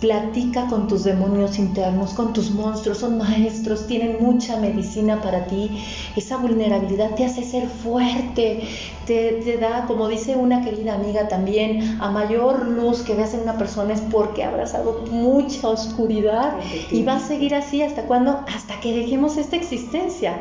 [0.00, 5.70] Platica con tus demonios internos, con tus monstruos, son maestros, tienen mucha medicina para ti.
[6.16, 8.62] Esa vulnerabilidad te hace ser fuerte,
[9.06, 13.40] te, te da, como dice una querida amiga también, a mayor luz que veas en
[13.40, 16.54] una persona es porque ha abrazado mucha oscuridad
[16.90, 17.82] y va a seguir así.
[17.82, 20.40] Hasta cuando, hasta que dejemos esta existencia.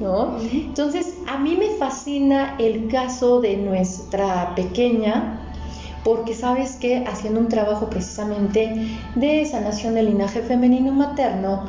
[0.00, 0.36] ¿no?
[0.52, 5.40] Entonces, a mí me fascina el caso de nuestra pequeña,
[6.04, 11.64] porque sabes que haciendo un trabajo precisamente de sanación del linaje femenino materno,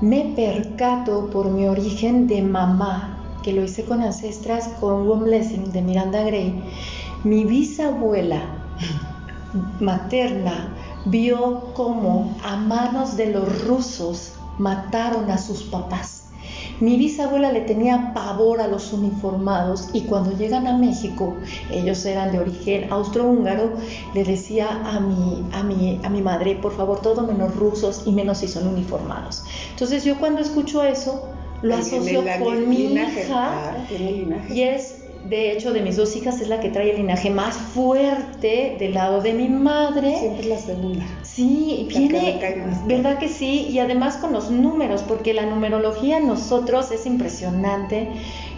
[0.00, 3.13] me percato por mi origen de mamá,
[3.44, 6.62] que lo hice con ancestras con One Blessing de Miranda Gray.
[7.24, 8.42] Mi bisabuela
[9.80, 16.22] materna vio cómo a manos de los rusos mataron a sus papás.
[16.80, 21.34] Mi bisabuela le tenía pavor a los uniformados y cuando llegan a México,
[21.70, 23.74] ellos eran de origen austrohúngaro,
[24.14, 28.12] le decía a mi, a, mi, a mi madre, por favor, todo menos rusos y
[28.12, 29.44] menos si son uniformados.
[29.70, 31.28] Entonces yo cuando escucho eso,
[31.64, 34.54] lo asocio con mi linaje, hija linaje.
[34.54, 37.56] y es, de hecho, de mis dos hijas es la que trae el linaje más
[37.56, 40.18] fuerte del lado de mi madre.
[40.18, 41.04] Siempre la segunda.
[41.22, 42.38] Sí, La viene.
[42.86, 43.66] ¿verdad que sí?
[43.70, 48.08] Y además con los números, porque la numerología en nosotros es impresionante.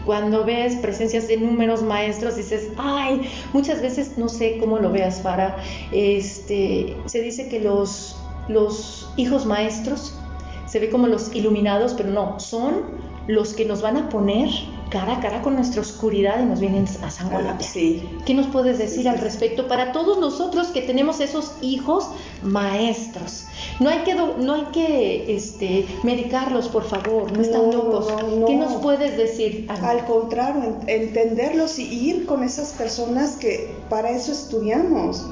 [0.05, 3.21] Cuando ves presencias de números maestros, dices, ay,
[3.53, 5.57] muchas veces, no sé cómo lo veas, Fara,
[5.93, 8.17] este, se dice que los,
[8.49, 10.13] los hijos maestros
[10.67, 14.49] se ve como los iluminados, pero no, son los que nos van a poner
[14.89, 17.61] cara a cara con nuestra oscuridad y nos vienen a sangolotear.
[17.61, 18.09] Sí.
[18.25, 22.09] ¿Qué nos puedes decir Sí, al respecto para todos nosotros que tenemos esos hijos
[22.45, 23.47] maestros.
[23.81, 28.07] No hay que, no hay que este, medicarlos, por favor, no están No, locos.
[28.09, 28.47] no, no.
[28.47, 29.67] ¿Qué nos puedes decir?
[29.69, 29.91] Ana?
[29.91, 35.27] Al contrario, en- entenderlos y ir con esas personas que para eso estudiamos.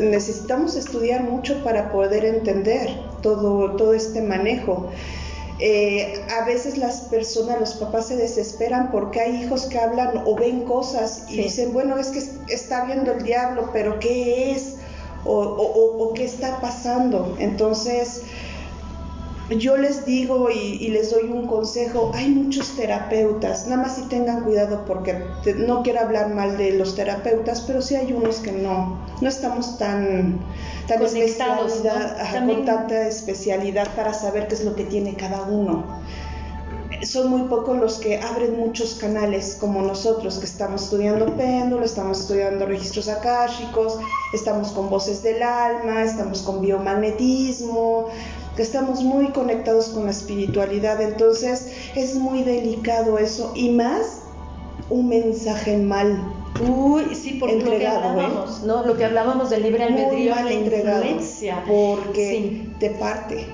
[0.00, 2.88] Necesitamos estudiar mucho para poder entender
[3.22, 4.88] todo, todo este manejo.
[5.60, 10.34] Eh, a veces las personas, los papás se desesperan porque hay hijos que hablan o
[10.36, 11.42] ven cosas y Sí.
[11.42, 14.76] dicen, bueno, es que es- está viendo el diablo, pero ¿qué es?
[15.24, 17.36] O, o- o- o qué está pasando.
[17.38, 18.22] Entonces,
[19.50, 24.02] yo les digo y, y les doy un consejo, hay muchos terapeutas, nada más si
[24.08, 28.38] tengan cuidado porque te- no quiero hablar mal de los terapeutas, pero sí hay unos
[28.38, 30.38] que no, no estamos tan,
[30.88, 32.22] tan especialidad, ¿no?
[32.32, 35.84] También- con tanta especialidad para saber qué es lo que tiene cada uno.
[37.02, 42.20] Son muy pocos los que abren muchos canales como nosotros, que estamos estudiando péndulo, estamos
[42.20, 43.98] estudiando registros akáshicos,
[44.32, 48.06] estamos con voces del alma, estamos con biomagnetismo,
[48.56, 51.00] que estamos muy conectados con la espiritualidad.
[51.00, 54.20] Entonces es muy delicado eso y más
[54.90, 56.22] un mensaje mal.
[56.60, 57.86] Uy, sí, por lo que ¿eh?
[57.86, 58.86] hablábamos, ¿no?
[58.86, 61.64] Lo que hablábamos del libre albedrío, la influencia.
[61.66, 62.72] porque Sí.
[62.78, 63.46] te parte.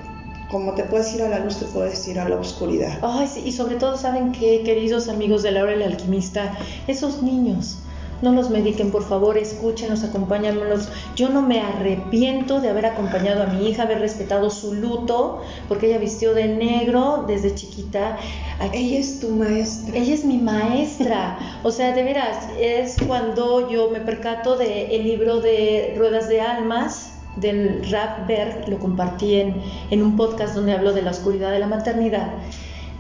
[0.50, 2.98] Como te puedes ir a la luz, te puedes ir a la oscuridad.
[3.02, 6.58] Ay, sí, y sobre todo, ¿saben qué, queridos amigos de Laura el Alquimista?
[6.88, 7.78] Esos niños,
[8.22, 10.88] no los mediquen, por favor, escúchenlos, acompáñenlos.
[11.16, 15.87] Yo no me arrepiento de haber acompañado a mi hija, haber respetado su luto, porque
[15.88, 18.18] ella vistió de negro desde chiquita.
[18.61, 19.96] Aquí- Ella es tu maestra.
[19.96, 21.38] ella es mi maestra.
[21.62, 26.40] O sea, de veras, es cuando yo me percato del el libro de Ruedas de
[26.40, 31.50] Almas del Rap Berg, lo compartí en, en un podcast donde hablo de la oscuridad
[31.52, 32.28] de la maternidad.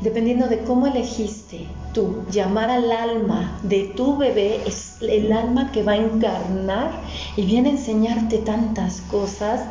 [0.00, 5.82] Dependiendo de cómo elegiste tú llamar al alma de tu bebé, es el alma que
[5.82, 6.90] va a encarnar
[7.36, 9.66] y viene a enseñarte tantas cosas.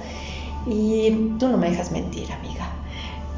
[0.67, 2.69] Y tú no me dejas mentir, amiga.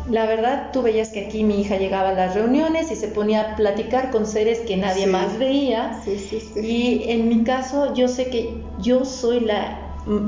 [0.10, 3.42] La verdad, tú veías que aquí mi hija llegaba a las reuniones y se ponía
[3.52, 5.10] a platicar con seres que nadie Sí.
[5.10, 6.02] más veía.
[6.04, 6.60] Sí, sí, sí.
[6.60, 9.81] Y en mi caso, yo sé que yo soy la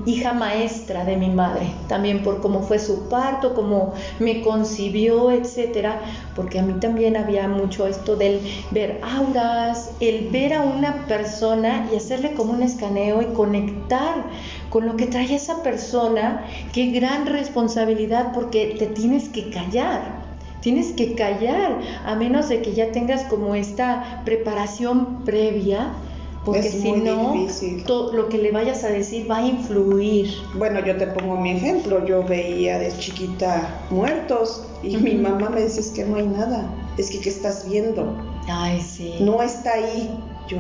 [0.05, 5.99] hija maestra de mi madre, también por cómo fue su parto, cómo me concibió, etcétera,
[6.36, 11.89] porque a mí también había mucho esto del ver auras, el ver a una persona
[11.91, 14.25] y hacerle como un escaneo y conectar
[14.69, 20.23] con lo que trae esa persona, qué gran responsabilidad porque te tienes que callar.
[20.62, 25.91] Tienes que callar, a menos de que ya tengas como esta preparación previa,
[26.45, 30.29] porque Es si no, lo que le vayas a decir va a influir.
[30.56, 32.06] Bueno, yo te pongo mi ejemplo.
[32.06, 36.69] Yo veía de chiquita muertos y mi mamá me dice es que no hay nada.
[36.97, 38.17] Es que ¿qué estás viendo?
[38.47, 39.15] Ay, sí.
[39.21, 40.19] No está ahí.
[40.49, 40.58] Yo,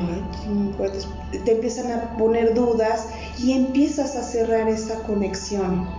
[1.43, 5.89] te empiezan a poner dudas y empiezas a cerrar esa conexión.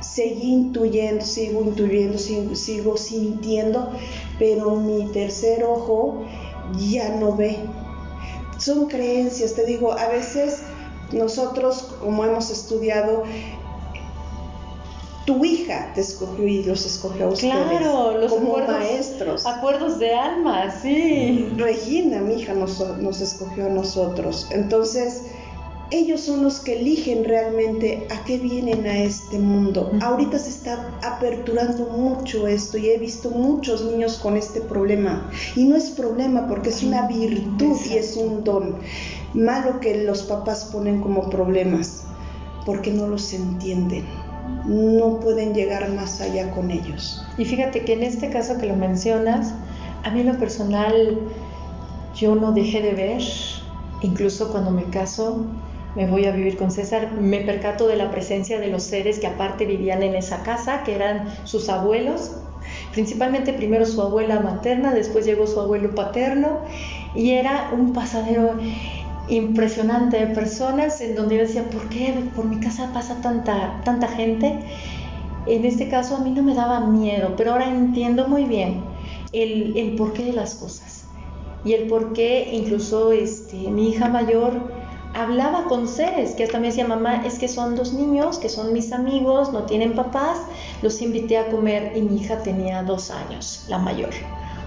[0.00, 3.92] Seguí intuyendo, sigo intuyendo, sigo, sigo sintiendo,
[4.38, 6.24] pero mi tercer ojo
[6.90, 7.58] ya no ve.
[8.58, 10.62] Son creencias, te digo, a veces
[11.12, 13.22] nosotros, como hemos estudiado,
[15.26, 19.46] tu hija te escogió y los escogió a ustedes Claro, los como acuerdos, maestros.
[19.46, 21.52] acuerdos de alma, sí.
[21.56, 24.46] Regina, mi hija, nos, nos escogió a nosotros.
[24.50, 25.24] Entonces,
[25.90, 29.90] ellos son los que eligen realmente a qué vienen a este mundo.
[30.02, 35.30] Ahorita se está aperturando mucho esto y he visto muchos niños con este problema.
[35.56, 38.76] Y no es problema porque es una virtud y es un don.
[39.32, 42.04] Malo que los papás ponen como problemas
[42.66, 44.04] porque no los entienden.
[44.66, 47.24] No pueden llegar más allá con ellos.
[47.38, 49.54] Y fíjate que en este caso que lo mencionas,
[50.04, 51.18] a mí en lo personal
[52.14, 53.22] yo no dejé de ver,
[54.02, 55.46] incluso cuando me caso,
[55.98, 59.26] me voy a vivir con César, me percato de la presencia de los seres que
[59.26, 62.36] aparte vivían en esa casa, que eran sus abuelos,
[62.92, 66.60] principalmente primero su abuela materna, después llegó su abuelo paterno,
[67.16, 68.52] y era un pasadero
[69.28, 74.06] impresionante de personas en donde yo decía, ¿por qué por mi casa pasa tanta, tanta
[74.06, 74.56] gente?
[75.46, 78.82] En este caso a mí no me daba miedo, pero ahora entiendo muy bien
[79.32, 81.06] el, el porqué de las cosas.
[81.64, 84.78] Y el por qué incluso este, mi hija mayor
[85.18, 88.72] hablaba con seres, que hasta me decía, mamá, es que son dos niños, que son
[88.72, 90.38] mis amigos, no tienen papás,
[90.80, 94.10] los invité a comer y mi hija tenía dos años, la mayor.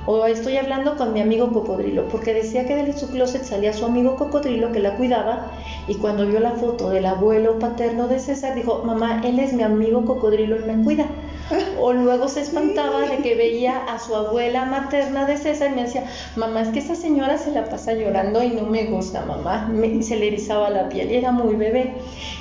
[0.05, 3.85] O estoy hablando con mi amigo cocodrilo, porque decía que de su closet salía su
[3.85, 5.51] amigo cocodrilo que la cuidaba
[5.87, 9.63] y cuando vio la foto del abuelo paterno de César dijo, mamá, él es mi
[9.63, 11.05] amigo cocodrilo y me cuida.
[11.79, 15.83] O luego se espantaba de que veía a su abuela materna de César y me
[15.83, 19.67] decía, mamá, es que esa señora se la pasa llorando y no me gusta, mamá.
[19.71, 21.93] Me, se le erizaba la piel y era muy bebé.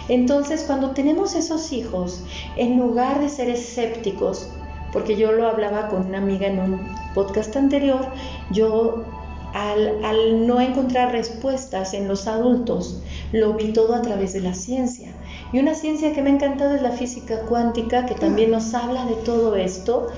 [0.09, 2.23] Entonces, cuando tenemos esos hijos,
[2.57, 4.49] en lugar de ser escépticos,
[4.93, 8.07] porque yo lo hablaba con una amiga en un podcast anterior,
[8.51, 9.05] yo
[9.55, 13.03] al, no encontrar respuestas en los adultos,
[13.33, 15.13] lo vi todo a través de la ciencia.
[15.53, 19.05] Y una ciencia que me ha encantado es la física cuántica, que también nos habla
[19.07, 20.09] de todo esto,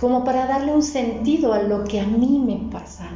[0.00, 3.08] como para darle un sentido a lo que a mí me pasa.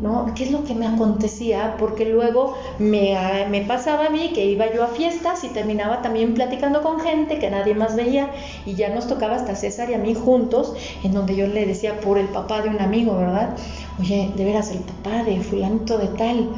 [0.00, 0.32] ¿no?
[0.34, 1.76] ¿Qué es lo que me acontecía?
[1.78, 3.16] Porque luego me,
[3.50, 7.38] me, pasaba a mí que iba yo a fiestas y terminaba también platicando con gente
[7.38, 8.30] que nadie más veía
[8.66, 12.00] y ya nos tocaba hasta César y a mí juntos, en donde yo le decía
[12.00, 13.56] por el papá de un amigo, ¿verdad?
[13.98, 16.48] Oye, de veras, el papá de fulanito de tal,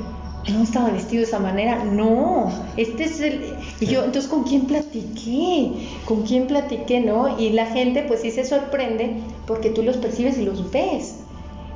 [0.52, 3.54] no estaba vestido de esa manera, no, este es el...
[3.80, 5.72] Y yo, entonces, ¿con quién platiqué?
[6.04, 7.38] ¿Con quién platiqué, no?
[7.38, 9.16] Y la gente, pues sí se sorprende
[9.46, 11.20] porque tú los percibes y los ves.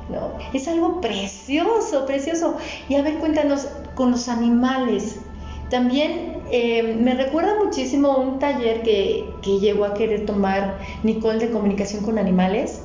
[0.09, 0.33] ¿no?
[0.53, 2.55] Es algo precioso, precioso.
[2.87, 5.19] Y a ver, cuéntanos con los animales.
[5.69, 11.51] También eh, me recuerda muchísimo un taller que, que llegó a querer tomar Nicole de
[11.51, 12.81] comunicación con animales,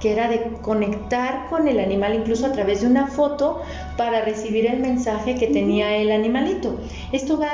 [0.00, 3.60] que era de conectar con el animal incluso a través de una foto
[3.96, 6.76] para recibir el mensaje que tenía el animalito.
[7.12, 7.50] Esto va...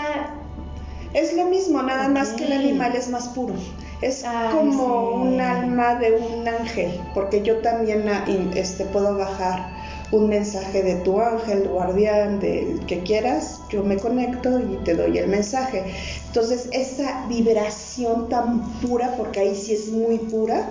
[1.13, 3.55] Es lo mismo, nada más que el animal es más puro.
[4.03, 8.25] Es como un alma de un ángel, porque yo también ah,
[8.55, 9.73] este, puedo bajar
[10.11, 15.19] un mensaje de tu ángel, guardián, del que quieras, yo me conecto y te doy
[15.19, 15.85] el mensaje.
[16.27, 20.69] Entonces, esa vibración tan pura, porque ahí sí es muy pura,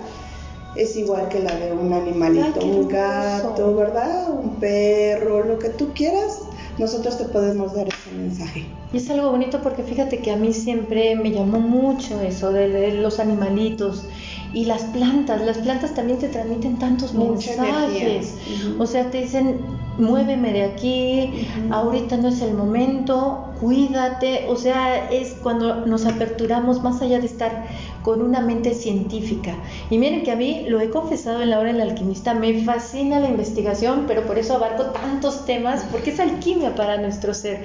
[0.76, 4.30] es igual que la de un animalito, un gato, ¿verdad?
[4.30, 6.40] Un perro, lo que tú quieras,
[6.78, 8.64] nosotros te podemos dar ese mensaje.
[8.92, 12.92] Y es algo bonito porque fíjate que a mí siempre me llamó mucho eso de,
[12.92, 14.04] los animalitos
[14.52, 15.40] y las plantas.
[15.42, 18.34] Las plantas también te transmiten tantos mensajes.
[18.78, 19.60] O sea, te dicen,
[19.98, 24.46] muéveme de aquí, ahorita no es el momento, cuídate.
[24.48, 27.66] O sea, es cuando nos aperturamos más allá de estar
[28.02, 29.54] con una mente científica.
[29.90, 33.20] Y miren que a mí, lo he confesado en la hora del alquimista, me fascina
[33.20, 37.64] la investigación, pero por eso abarco tantos temas, porque es alquimia para nuestro ser.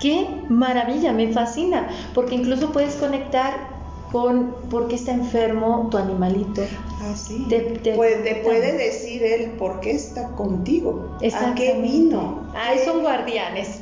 [0.00, 3.75] Qué maravilla, me fascina, porque incluso puedes conectar
[4.16, 6.62] con por qué está enfermo tu animalito.
[7.02, 7.44] Ah, sí.
[7.50, 7.60] Te,
[7.94, 12.48] puede, decir él por qué está contigo, a qué vino.
[12.54, 13.80] Ah, son guardianes.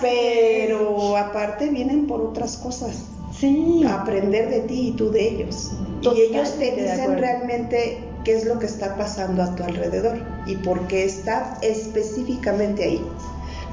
[0.00, 3.04] Pero aparte vienen por otras cosas.
[3.38, 3.84] Sí.
[3.86, 5.72] Aprender de ti y tú de ellos.
[6.00, 10.56] y ellos te dicen realmente qué es lo que está pasando a tu alrededor y
[10.56, 13.04] por qué está específicamente ahí.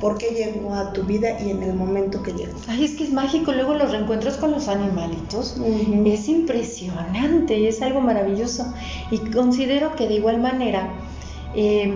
[0.01, 2.53] ¿Por qué llegó a tu vida y en el momento que llegó?
[2.67, 3.51] Ay, es que es mágico.
[3.53, 5.57] Luego los reencuentros con los animalitos
[6.05, 8.73] es impresionante, es algo maravilloso.
[9.11, 10.89] Y considero que de igual manera,
[11.55, 11.93] eh,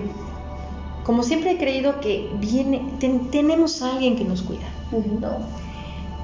[1.04, 2.82] como siempre he creído que viene,
[3.32, 5.60] tenemos a alguien que nos cuida, ¿no?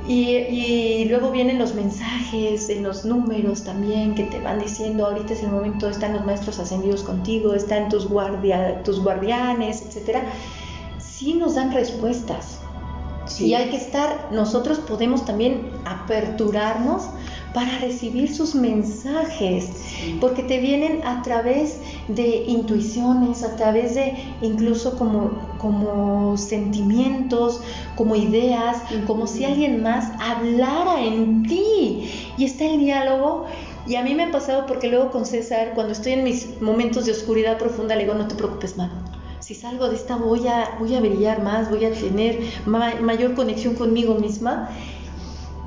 [0.07, 5.41] Y, luego vienen los mensajes, en los números también que te van diciendo, ahorita es
[5.41, 10.19] el momento, están los maestros ascendidos contigo, están tus, guardia, tus guardianes, etc.
[11.07, 12.59] Sí nos dan respuestas.
[13.39, 17.09] Y hay que estar, nosotros podemos también aperturarnos
[17.55, 19.71] para recibir sus mensajes,
[20.19, 21.79] porque te vienen a través
[22.09, 27.61] de intuiciones, a través de incluso como, como sentimientos,
[27.95, 32.09] como ideas, como si alguien más hablara en ti.
[32.37, 33.45] Y está el diálogo.
[33.87, 37.05] Y a mí me ha pasado porque luego con César, cuando estoy en mis momentos
[37.05, 39.14] de oscuridad profunda, le digo, no te preocupes, mano.
[39.45, 43.75] Si salgo de esta voy a, voy a brillar más, voy a tener mayor conexión
[43.75, 44.71] conmigo misma.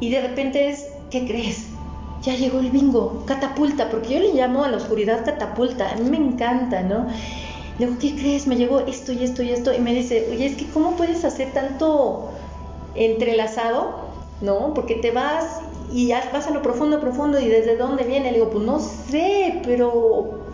[0.00, 1.66] Y de repente es, ¿qué crees?
[2.22, 6.10] ya llegó el bingo, catapulta, porque yo le llamo a la oscuridad catapulta, a mí
[6.10, 7.06] me encanta, ¿no?
[7.78, 8.48] Le digo, ¿qué crees?
[8.48, 11.24] Me llegó esto y esto y esto, y me dice, oye, es que ¿cómo puedes
[11.24, 12.32] hacer tanto
[12.96, 14.08] entrelazado?
[14.40, 14.74] ¿No?
[14.74, 15.60] Porque te vas
[15.92, 19.62] y vas a lo profundo, profundo, y desde dónde viene, le digo, pues no sé,
[19.64, 20.47] pero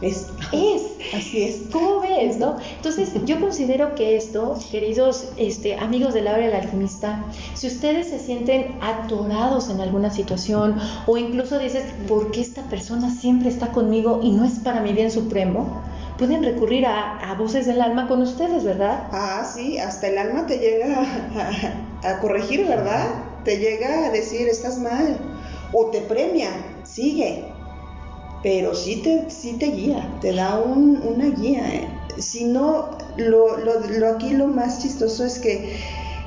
[0.00, 0.82] es, es.
[1.14, 1.62] Así es.
[1.72, 2.56] ¿Cómo ves, no?
[2.76, 7.24] Entonces, yo considero que esto, queridos este, amigos de la hora del alquimista,
[7.54, 10.76] si ustedes se sienten atorados en alguna situación
[11.06, 14.92] o incluso dices, ¿por qué esta persona siempre está conmigo y no es para mi
[14.92, 15.82] bien supremo?
[16.16, 19.04] Pueden recurrir a, voces del alma con ustedes, ¿verdad?
[19.10, 21.02] Ah, sí, hasta el alma te llega
[22.02, 23.06] a corregir, ¿verdad?
[23.44, 25.16] Te llega a decir, estás mal.
[25.72, 26.50] O te premia,
[26.82, 27.49] sigue,
[28.42, 31.62] pero sí te, sí te guía, te da una guía.
[31.74, 31.88] ¿eh?
[32.18, 35.78] Si no, lo, lo, aquí lo más chistoso es que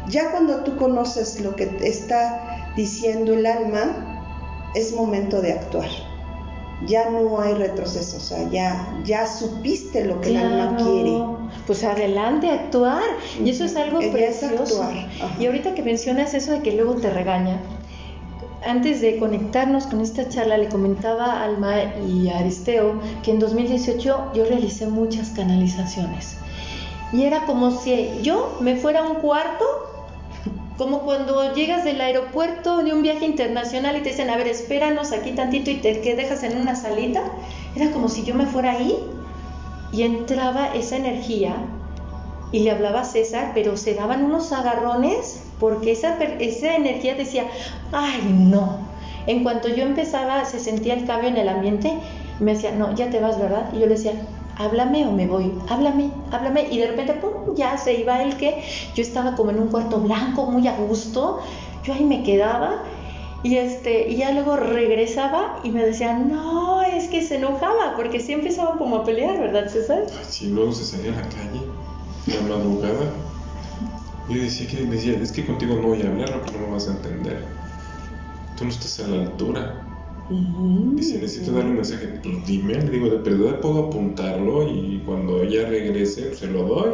[0.09, 5.89] ya cuando tú conoces lo que está diciendo el alma, es momento de actuar.
[6.85, 11.17] ya no hay retroceso, o sea, ya, ya supiste lo que el alma quiere.
[11.65, 13.03] Pues adelante, actuar.
[13.41, 14.83] Y eso es algo es precioso.
[14.83, 15.07] actuar.
[15.39, 17.61] Y ahorita que mencionas eso de que luego te regaña,
[18.65, 21.75] antes de conectarnos con esta charla le comentaba a Alma
[22.07, 26.37] y a Aristeo que en 2018 yo realicé muchas canalizaciones.
[27.11, 29.65] Y era como si yo me fuera a un cuarto,
[30.77, 35.11] como cuando llegas del aeropuerto de un viaje internacional y te dicen, a ver, espéranos
[35.11, 37.23] aquí tantito y te que dejas en una salita.
[37.75, 38.97] Era como si yo me fuera ahí
[39.91, 41.55] y entraba esa energía
[42.51, 47.45] y le hablaba a César, pero se daban unos agarrones porque esa, esa energía decía,
[47.93, 48.79] ay no.
[49.27, 51.93] En cuanto yo empezaba, se sentía el cambio en el ambiente,
[52.41, 53.69] me decía, no, ya te vas, ¿verdad?
[53.71, 54.11] Y yo le decía,
[54.57, 56.67] háblame o me voy, háblame, háblame.
[56.69, 58.61] Y de repente, pum, ya se iba el que
[58.93, 61.39] yo estaba como en un cuarto blanco, muy a gusto,
[61.85, 62.83] yo ahí me quedaba.
[63.41, 68.19] Y, este, y ya luego regresaba y me decía, no, es que se enojaba, porque
[68.19, 70.03] sí empezaban como a pelear, ¿verdad, César?
[70.27, 71.61] Sí, luego se salía a la calle,
[72.27, 73.13] la madrugada.
[74.29, 76.87] Y decía que, decía, es que contigo no voy a hablar porque no me vas
[76.87, 77.43] a entender.
[78.57, 79.83] Tú no estás a la altura.
[80.95, 82.07] Dice, necesito darle un mensaje.
[82.23, 86.91] Pues dime, le digo, de verdad puedo apuntarlo y cuando ella regrese, se lo doy.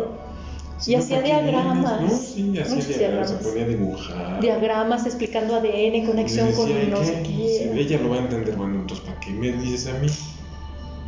[0.87, 2.01] Y hacía ¿para qué diagramas?
[2.01, 4.41] No, sí, hacía diagramas, se ponía a dibujar.
[4.41, 7.71] Diagramas explicando ADN, Y conexión decía, con no sé ¿qué?
[7.73, 10.07] Si ella lo va a entender, bueno, entonces ¿para qué me dices a mí?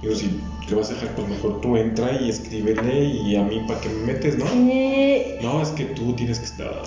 [0.02, 3.62] Digo, si te vas a dejar, pues mejor tú entra y escríbele y a mí
[3.68, 4.46] para qué me metes, ¿no?
[4.52, 6.82] Eh, No, es que tú tienes que estar.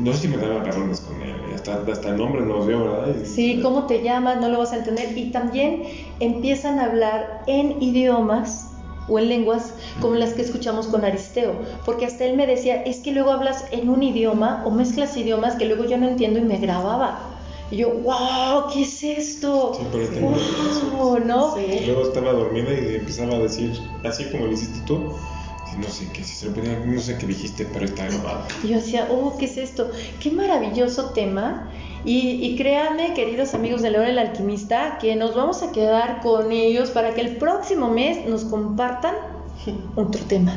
[0.00, 3.14] No sé si me daba agarrones con él, hasta, hasta el nombre nos dio, ¿verdad?
[3.22, 4.40] Y- sí, ¿cómo te llamas?
[4.40, 5.16] No lo vas a entender.
[5.18, 5.82] Y también
[6.20, 8.70] empiezan a hablar en idiomas
[9.08, 11.60] o en lenguas como las que escuchamos con Aristeo.
[11.84, 15.56] Porque hasta él me decía, es que luego hablas en un idioma o mezclas idiomas
[15.56, 17.33] que luego yo no entiendo y me grababa.
[17.74, 19.72] Y yo, wow, ¿qué es esto?
[19.92, 20.30] Tengo
[20.96, 21.56] Wow, ¿no?
[21.56, 21.80] Sí.
[21.86, 23.72] Luego estaba dormida y empezaba a decir,
[24.04, 25.12] así como lo hiciste tú,
[25.76, 28.44] no sé qué, si se lo ponía, no sé qué dijiste, pero está grabado.
[28.62, 29.90] Y yo decía, oh, ¿qué es esto?
[30.20, 31.68] Qué maravilloso tema.
[32.04, 36.52] Y, y créanme, queridos amigos de León el Alquimista, que nos vamos a quedar con
[36.52, 39.16] ellos para que el próximo mes nos compartan
[39.96, 40.56] otro tema.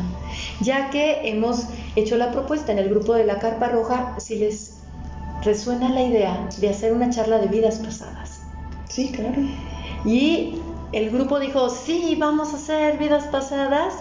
[0.61, 1.63] Ya que hemos
[1.95, 4.77] hecho la propuesta en el grupo de la Carpa Roja, si les
[5.44, 8.42] resuena la idea de hacer una charla de vidas pasadas.
[8.90, 9.42] Sí, claro.
[10.06, 10.62] Y
[10.92, 13.94] el grupo dijo, sí, vamos a hacer vidas pasadas.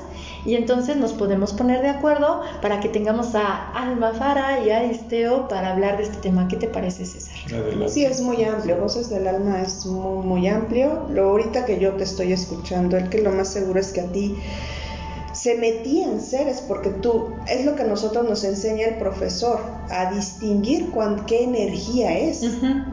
[0.44, 4.78] Y entonces nos podemos poner de acuerdo para que tengamos a Alma Fara y a
[4.78, 6.46] Aristeo para hablar de este tema.
[6.46, 7.34] ¿Qué te parece, César?
[7.46, 7.88] Adelante.
[7.88, 8.76] Sí, es muy amplio.
[8.76, 11.08] Voces del alma es muy, muy amplio.
[11.10, 14.06] Lo ahorita que yo te estoy escuchando, el que lo más seguro es que a
[14.06, 14.36] ti
[15.36, 19.60] se metían seres porque tú es lo que nosotros nos enseña el profesor
[19.90, 22.42] a distinguir cuán, qué energía es.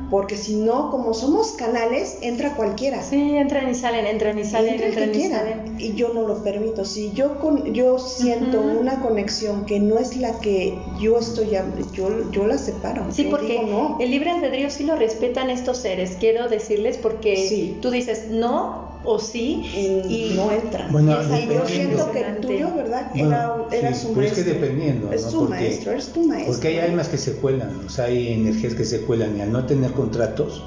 [0.10, 3.02] Porque si no como somos canales entra cualquiera.
[3.02, 5.76] Sí, entran y salen, entran y salen, Entra entran y salen.
[5.80, 6.86] y yo no lo permito.
[6.86, 11.52] Si yo con yo siento una conexión que no es la que yo estoy
[11.94, 13.98] yo yo la separo Sí, Yo porque digo, no.
[14.00, 17.78] el libre albedrío sí lo respetan estos seres, quiero decirles, porque Sí.
[17.82, 19.70] tú dices no o sí
[20.08, 21.36] y, y no entra Bueno, es yo
[21.68, 22.42] siento que impresionante.
[22.48, 23.28] tuyo verdad Bueno,
[23.72, 25.30] era, era sí, su pero es que dependiendo, es ¿no?
[25.32, 28.34] tu Porque- maestro es tu maestro Porque hay almas que se cuelan, o sea, hay
[28.34, 30.64] energías que se cuelan y al no tener contratos,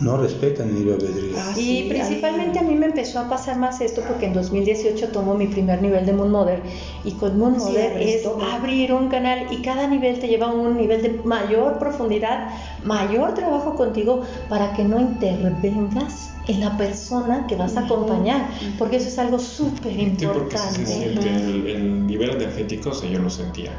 [0.00, 1.36] no respetan el libre albedrío.
[1.38, 5.08] Ah, Y sí, principalmente a mí me empezó a pasar más esto porque en 2018
[5.08, 6.60] tomo mi primer nivel de Moon Mother
[7.04, 8.42] y con Moon Sí, Mother es todo.
[8.42, 12.48] abrir un canal y cada nivel te lleva a un nivel de mayor profundidad,
[12.84, 18.96] mayor trabajo contigo para que no intervengas en la persona que vas a acompañar, porque
[18.96, 20.84] eso es algo súper Sí, porque importante.
[20.84, 23.72] se siente el, el nivel energético, o sea, yo lo sentía.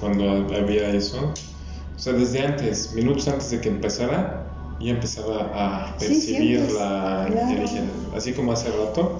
[0.00, 1.32] Cuando había eso,
[1.96, 4.47] o sea, desde antes, minutos antes de que empezara,
[4.80, 7.26] ya empezaba a Sí, percibir sientes, la.
[7.30, 7.50] claro.
[7.54, 7.82] ya dije,
[8.14, 9.16] así como hace rato,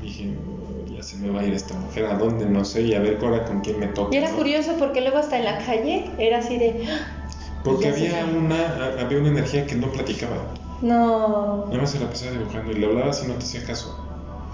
[0.00, 2.46] dije, "Oh, ya se me va a ir esta mujer, ¿a dónde?
[2.46, 4.14] No sé, y a ver ahora con quién me toca.
[4.14, 4.36] Y era ¿no?
[4.36, 6.84] curioso porque luego hasta en la calle era así de,
[7.64, 10.36] Porque ya se había una, había una energía que no platicaba.
[10.82, 14.05] no, Nada más se la pasaba dibujando y le hablabas y no te hacía caso.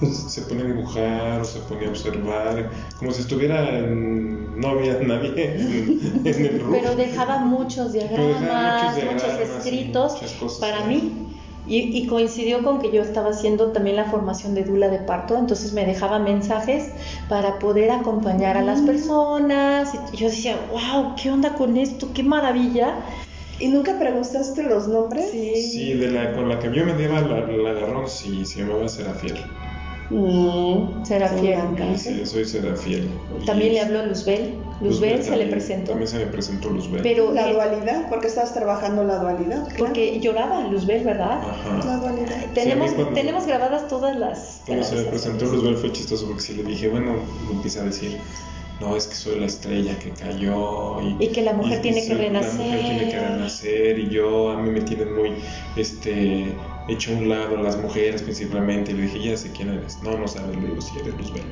[0.07, 4.99] Se ponía a dibujar o se ponía a observar, como si estuviera en- no había
[5.01, 6.77] nadie en, en el roof.
[6.81, 10.87] pero dejaba muchos diagramas, dejaba muchos diagramas escritos cosas, para ¿no?
[10.87, 11.29] mí.
[11.65, 15.39] Y, y coincidió con que yo estaba haciendo también la formación de Dula de parto,
[15.39, 16.91] entonces me dejaba mensajes
[17.29, 18.87] para poder acompañar a las Mm.
[18.87, 19.93] personas.
[20.13, 22.09] Y yo decía, wow, ¿qué onda con esto?
[22.13, 22.97] ¡Qué maravilla!
[23.61, 27.47] y nunca preguntaste los nombres Sí, de la, con la que yo me daba la,
[27.47, 29.37] la agarrón, sí, se llamaba Serafiel.
[30.13, 31.59] Mm, Serafiel.
[31.97, 33.09] Sí, sí, soy Serafiel.
[33.41, 35.91] Y- También le habló Luzbel, Luzbel se le presentó.
[35.93, 37.01] También se le presentó Luzbel.
[37.03, 39.65] Pero La eh, dualidad, porque estabas trabajando la dualidad.
[39.69, 39.77] claro.
[39.87, 41.41] porque lloraba Luzbel, ¿verdad?
[41.87, 42.45] La dualidad.
[42.55, 44.61] Tenemos, Sí, cuando- tenemos grabadas todas las.
[44.67, 45.09] Cuando se me canalizaciones.
[45.39, 47.15] presentó Luzbel fue chistoso porque si le dije, bueno,
[47.49, 48.19] me empieza a decir,
[48.83, 51.01] no, es que soy la estrella que cayó.
[51.03, 52.59] Y, Y que la mujer y tiene que soy- renacer.
[52.59, 55.35] La mujer tiene que renacer y yo, a mí me tienen muy,
[55.77, 56.57] este,
[56.89, 58.93] hecho a un lado las mujeres principalmente.
[58.93, 60.03] Y le dije, ya sé quién eres.
[60.03, 61.43] No, no sabes, le digo, sí, eres Luzbel.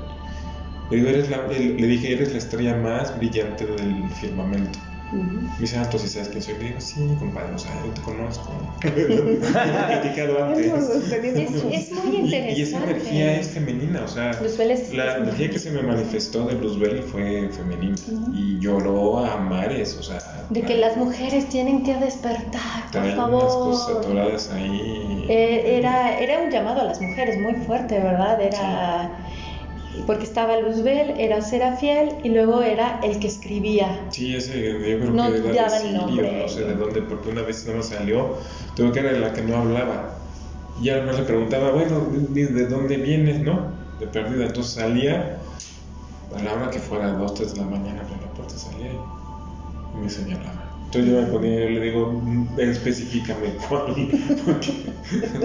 [0.90, 4.78] Le, digo, eres la- le le dije, eres la estrella más brillante del firmamento.
[5.12, 6.54] Me dice, ah, entonces sabes quién soy.
[6.54, 8.52] Le digo, sí, compadre, o sea, yo te conozco.
[8.80, 10.66] Platicado antes.
[10.66, 11.12] Es,
[11.90, 12.52] es muy Y- interesante.
[12.58, 14.30] Y, esa energía es femenina, o sea,
[14.92, 17.96] la energía que se me manifestó de Luzbel fue femenina
[18.32, 20.18] y lloró a mares, o sea,
[20.50, 24.04] De que las mujeres tienen que despertar, por trae unas cosas favor.
[24.04, 25.26] atoradas ahí.
[25.28, 28.40] Eh, era, era un llamado a las mujeres muy fuerte, ¿verdad?
[28.40, 29.10] Era.
[30.06, 34.08] Porque estaba Luzbel, era Serafiel y luego era el que escribía.
[34.10, 36.42] Sí, ese yo creo No que era el nombre.
[36.42, 38.36] no sé de dónde, porque una vez no me salió,
[38.74, 40.16] tengo que era la que no hablaba.
[40.80, 43.84] Y además le preguntaba, bueno, ¿de, de dónde vienes, no?
[43.98, 44.46] De perdida.
[44.46, 45.40] Entonces salía,
[46.34, 49.96] a la hora que fuera, dos, tres de la mañana, por la puerta salía y
[49.96, 50.69] me señalaba.
[50.92, 53.94] Entonces yo me ponía, yo le digo, "Mm, específicame cuál.
[54.44, 54.72] Porque,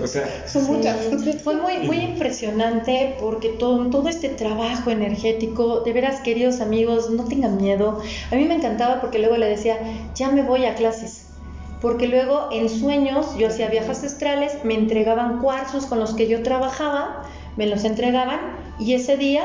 [0.01, 0.97] o sea, Son muchas.
[1.43, 7.25] Fue muy, muy impresionante porque todo, todo este trabajo energético, de veras, queridos amigos, no
[7.25, 8.01] tengan miedo.
[8.31, 9.77] A mí me encantaba porque luego le decía,
[10.15, 11.27] ya me voy a clases.
[11.79, 16.41] Porque luego en sueños yo hacía viajes astrales, me entregaban cuarzos con los que yo
[16.41, 17.21] trabajaba,
[17.55, 18.39] me los entregaban
[18.79, 19.43] y ese día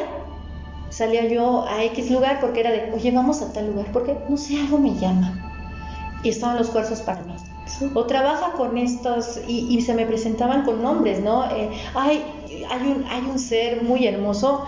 [0.89, 4.39] salía yo a X lugar porque era de, oye, vamos a tal lugar, porque no
[4.39, 5.50] sé, algo me llama.
[6.23, 7.35] Y estaban los cuarzos para mí
[7.95, 11.45] o trabaja con estos y, y se me presentaban con nombres, ¿no?
[11.51, 12.23] Eh, ay,
[12.71, 14.67] hay un, hay un ser muy hermoso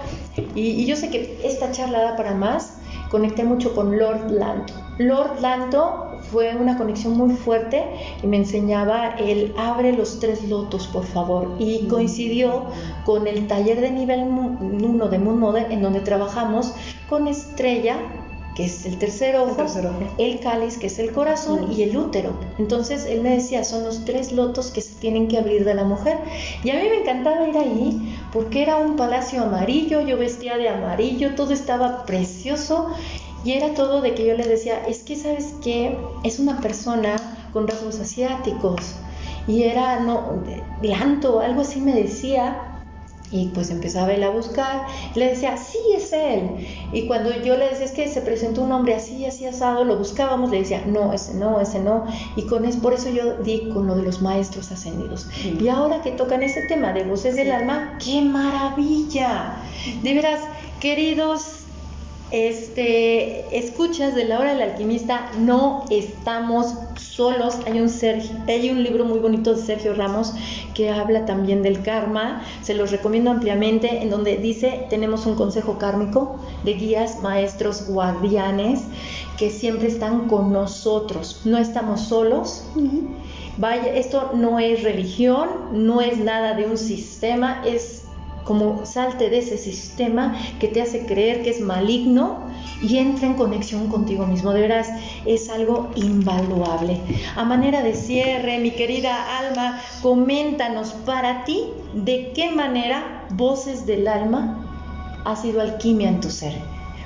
[0.54, 2.78] y, y yo sé que esta charla da para más.
[3.10, 4.72] Conecté mucho con Lord Lanto.
[4.96, 7.84] Lord Lanto fue una conexión muy fuerte
[8.22, 11.56] y me enseñaba el abre los tres lotos, por favor.
[11.58, 12.64] Y coincidió
[13.04, 16.72] con el taller de nivel 1 de Moon Mother, en donde trabajamos
[17.10, 17.98] con Estrella,
[18.54, 19.96] que es el tercer ojo, El tercer ojo.
[20.18, 22.32] el cáliz, que es el corazón, y el útero.
[22.58, 25.84] Entonces él me decía, son los tres lotos que se tienen que abrir de la
[25.84, 26.18] mujer.
[26.62, 30.68] Y a mí me encantaba ir ahí porque era un palacio amarillo, yo vestía de
[30.68, 32.88] amarillo, todo estaba precioso.
[33.44, 37.16] Y era todo de que yo le decía, es que sabes que es una persona
[37.52, 38.94] con rasgos asiáticos.
[39.48, 40.42] Y era, no,
[40.82, 42.71] Lanto, algo así me decía,
[43.32, 46.66] y pues empezaba él a buscar, y le decía, sí, es él.
[46.92, 49.96] Y cuando yo le decía, es que se presentó un hombre así, así asado, lo
[49.96, 52.04] buscábamos, le decía, no, ese no, ese no.
[52.36, 55.28] Y con es, por eso yo di con lo de los maestros ascendidos.
[55.60, 59.56] Y ahora que tocan ese tema de voces del alma, ¡qué maravilla!
[60.02, 60.40] De veras,
[60.80, 61.61] queridos
[62.32, 67.58] este, escuchas de la hora del alquimista, no estamos solos.
[67.66, 70.32] Hay un, Sergio, hay un libro muy bonito de Sergio Ramos
[70.74, 72.42] que habla también del karma.
[72.62, 78.80] Se los recomiendo ampliamente, en donde dice, tenemos un consejo kármico de guías, maestros, guardianes,
[79.36, 81.42] que siempre están con nosotros.
[81.44, 82.64] No estamos solos.
[83.58, 88.04] Vaya, esto no es religión, no es nada de un sistema, es
[88.52, 92.50] como salte de ese sistema que te hace creer que es maligno
[92.82, 94.52] y entra en conexión contigo mismo.
[94.52, 94.90] De veras,
[95.24, 97.00] es algo invaluable.
[97.34, 104.06] A manera de cierre, mi querida Alma, coméntanos para ti de qué manera Voces del
[104.06, 104.62] Alma
[105.24, 106.52] ha sido alquimia en tu ser.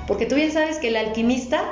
[0.09, 1.63] Porque tú bien sabes que el alquimista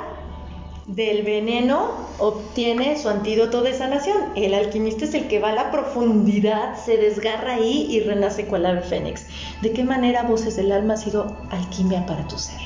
[0.87, 4.17] del veneno obtiene su antídoto de sanación.
[4.35, 8.65] El alquimista es el que va a la profundidad, se desgarra ahí y renace cual
[8.65, 9.25] ave fénix.
[9.61, 12.59] ¿De qué manera Voces del Alma ha sido alquimia para tu ser?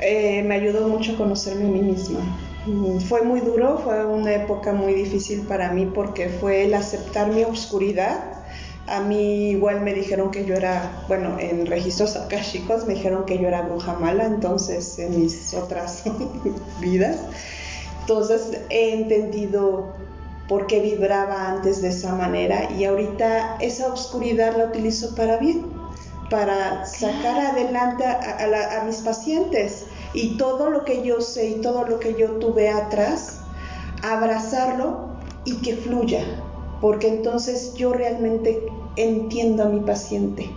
[0.00, 2.20] Eh, me ayudó mucho a conocerme a mí misma.
[2.66, 7.32] Mm, Fue muy duro, fue una época muy difícil para mí porque fue el aceptar
[7.32, 8.37] mi obscuridad.
[8.90, 13.38] A mí igual me dijeron que yo era, bueno, en registros akáshicos me dijeron que
[13.38, 16.04] yo era bruja mala, entonces en mis otras
[16.80, 17.16] vidas.
[18.00, 19.92] Entonces he entendido
[20.48, 25.66] por qué vibraba antes de esa manera y ahorita esa obscuridad la utilizo para bien,
[26.30, 29.84] para sacar adelante a, a la- a mis pacientes
[30.14, 33.40] y todo lo que yo sé y todo lo que yo tuve atrás,
[34.02, 35.08] abrazarlo
[35.44, 36.24] y que fluya,
[36.80, 38.66] porque entonces yo realmente
[38.98, 40.50] entiendo a mi paciente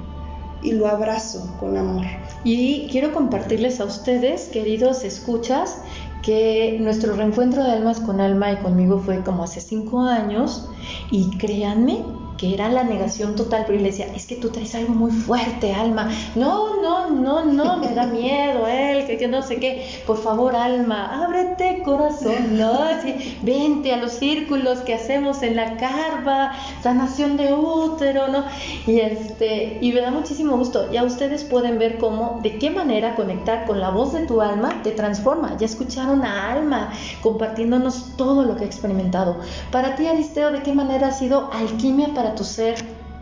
[0.64, 2.06] y lo abrazo con amor.
[2.44, 5.78] Y quiero compartirles a ustedes, queridos escuchas,
[6.22, 10.70] que nuestro reencuentro de almas con alma y conmigo fue como hace cinco años
[11.10, 12.04] y créanme
[12.42, 15.12] que era la negación total, pero yo le decía, es que tú traes algo muy
[15.12, 16.10] fuerte, Alma.
[16.34, 20.02] No, no, no, no, me da miedo él, que, que no sé qué.
[20.08, 22.82] Por favor, Alma, ábrete corazón, ¿no?
[22.82, 28.44] Así, vente a los círculos que hacemos en la carva, sanación de útero, ¿no?
[28.88, 30.92] Y este, y me da muchísimo gusto.
[30.92, 34.82] Ya ustedes pueden ver cómo, de qué manera conectar con la voz de tu alma
[34.82, 35.58] te transforma.
[35.60, 39.38] Ya escucharon a Alma compartiéndonos todo lo que ha experimentado.
[39.72, 42.76] Para ti, Aristeo, ¿de qué manera ha sido alquimia para tu ser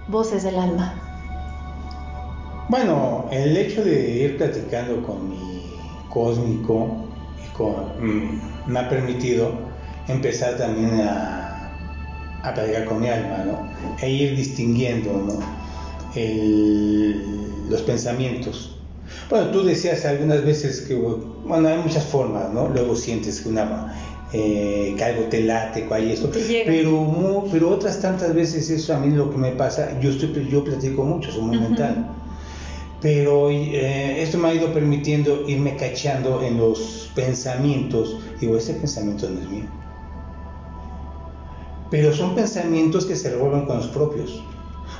[0.07, 0.93] voces del alma?
[2.69, 5.63] Bueno, el hecho de ir platicando con mi
[6.09, 7.07] cósmico
[7.99, 9.51] mm, me ha permitido
[10.07, 11.71] empezar también a,
[12.43, 13.69] a platicar con mi alma, ¿no?
[14.01, 15.59] E ir distinguiendo, ¿no?
[17.69, 18.75] los pensamientos.
[19.29, 22.67] Bueno, tú decías algunas veces que, bueno, hay muchas formas, ¿no?
[22.67, 23.95] Luego sientes que una
[24.31, 26.29] eh, que algo te late, hay esto,
[26.65, 30.63] pero, pero otras tantas veces eso a mí lo que me pasa, yo, estoy, yo
[30.63, 32.11] platico mucho, soy muy mental,
[33.01, 39.27] pero eh, esto me ha ido permitiendo irme cacheando en los pensamientos, digo, ese pensamiento
[39.31, 39.65] no es mío,
[41.89, 44.43] pero son pensamientos que se revuelven con los propios.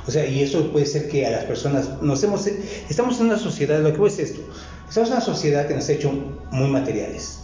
[0.08, 2.46] O sea, y eso puede ser que a las personas nos hemos
[2.88, 4.40] estamos en una sociedad, lo que voy es esto,
[4.88, 6.10] estamos en una sociedad que nos ha hecho
[6.50, 7.40] muy materiales.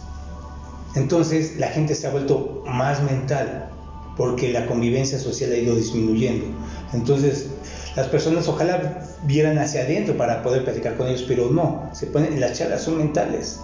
[0.97, 3.69] Entonces la gente se ha vuelto más mental
[4.17, 6.45] porque la convivencia social ha ido disminuyendo.
[6.93, 7.47] Entonces
[7.95, 12.39] las personas ojalá vieran hacia adentro para poder platicar con ellos, pero no, se ponen,
[12.39, 13.59] las charlas son mentales,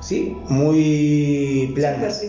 [0.00, 0.36] ¿sí?
[0.48, 2.22] Muy planas.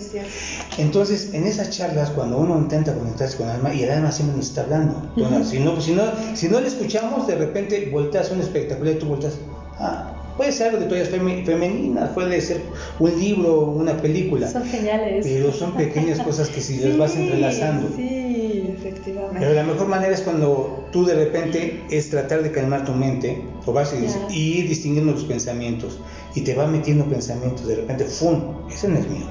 [0.80, 4.38] Entonces, en esas charlas, cuando uno intenta conectarse con el alma, y el alma siempre
[4.38, 6.04] nos está hablando, bueno, si, no, si, no,
[6.34, 9.36] si no le escuchamos, de repente volteas un espectáculo y tú volteas,
[9.78, 12.62] ah, Puede ser algo de toallas femeninas, puede ser
[12.98, 14.50] un libro, una película.
[14.50, 15.26] Son geniales.
[15.28, 17.90] Pero son pequeñas cosas que si las vas entrelazando.
[17.94, 19.36] Sí, efectivamente.
[19.38, 23.44] Pero la mejor manera es cuando tú de repente es tratar de calmar tu mente,
[23.66, 23.94] o vas
[24.30, 26.00] y, ir distinguiendo los pensamientos,
[26.34, 28.66] y te va metiendo pensamientos, de repente, ¡fum!
[28.72, 29.28] Ese no es mío.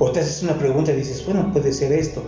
[0.00, 2.24] O te haces una pregunta y dices, bueno, puede ser esto.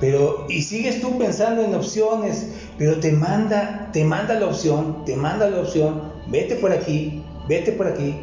[0.00, 2.46] Pero, y sigues tú pensando en opciones,
[2.78, 7.72] pero te manda, te manda la opción, te manda la opción, vete por aquí, vete
[7.72, 8.16] por aquí,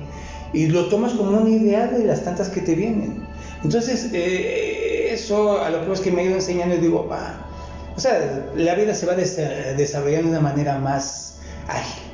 [0.53, 3.27] y lo tomas como una idea de las tantas que te vienen.
[3.63, 7.07] Entonces, eh, eso a lo que es que me ha ido enseñando, y digo,
[7.95, 11.35] o sea, la vida se va desarrollando de una manera más
[11.67, 12.06] ágil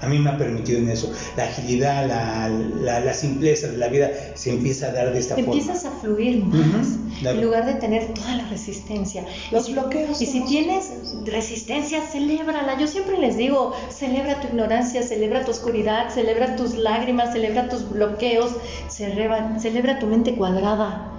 [0.00, 1.12] a mí me ha permitido en eso.
[1.36, 5.52] La agilidad, la, la, simpleza de la vida se empieza a dar de esta forma.
[5.52, 9.26] Empiezas a fluir más, en lugar de tener toda la resistencia.
[9.50, 10.20] Los bloqueos.
[10.22, 10.90] Y si tienes
[11.24, 12.78] resistencia, celébrala.
[12.78, 17.90] Yo siempre les digo, celebra tu ignorancia, celebra tu oscuridad, celebra tus lágrimas, celebra tus
[17.90, 18.52] bloqueos,
[18.88, 21.12] celebra, celebra tu mente cuadrada.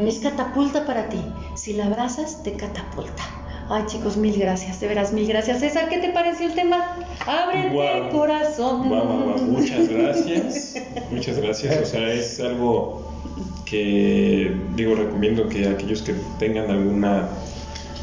[0.00, 1.18] Es catapulta para ti.
[1.54, 3.43] Si la abrazas, te catapulta.
[3.68, 5.60] Ay, chicos, mil gracias, de veras, mil gracias.
[5.60, 6.98] César, ¿qué te pareció el tema?
[7.26, 8.88] Ábrete corazón.
[9.50, 10.74] Muchas gracias.
[11.10, 11.82] Muchas gracias.
[11.82, 13.10] O sea, es algo
[13.64, 17.28] que, digo, recomiendo que aquellos que tengan alguna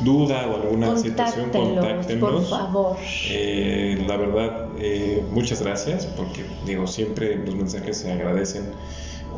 [0.03, 2.31] duda o alguna situación, contáctenos.
[2.31, 2.97] Por favor.
[3.29, 8.63] Eh, la verdad, eh, muchas gracias, porque, digo, siempre los mensajes se agradecen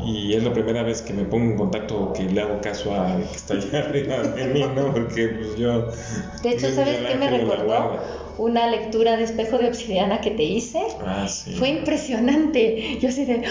[0.02, 3.16] y es la primera vez que me pongo en contacto que le hago caso a
[3.16, 4.92] que está allá arriba de mí, ¿no?
[4.92, 5.88] Porque pues yo...
[6.42, 7.98] De hecho, ¿sabes qué me recordó?
[8.36, 10.82] Una lectura de espejo de obsidiana que te hice.
[11.06, 11.54] Ah, sí.
[11.54, 12.98] Fue impresionante.
[13.00, 13.44] Yo así de...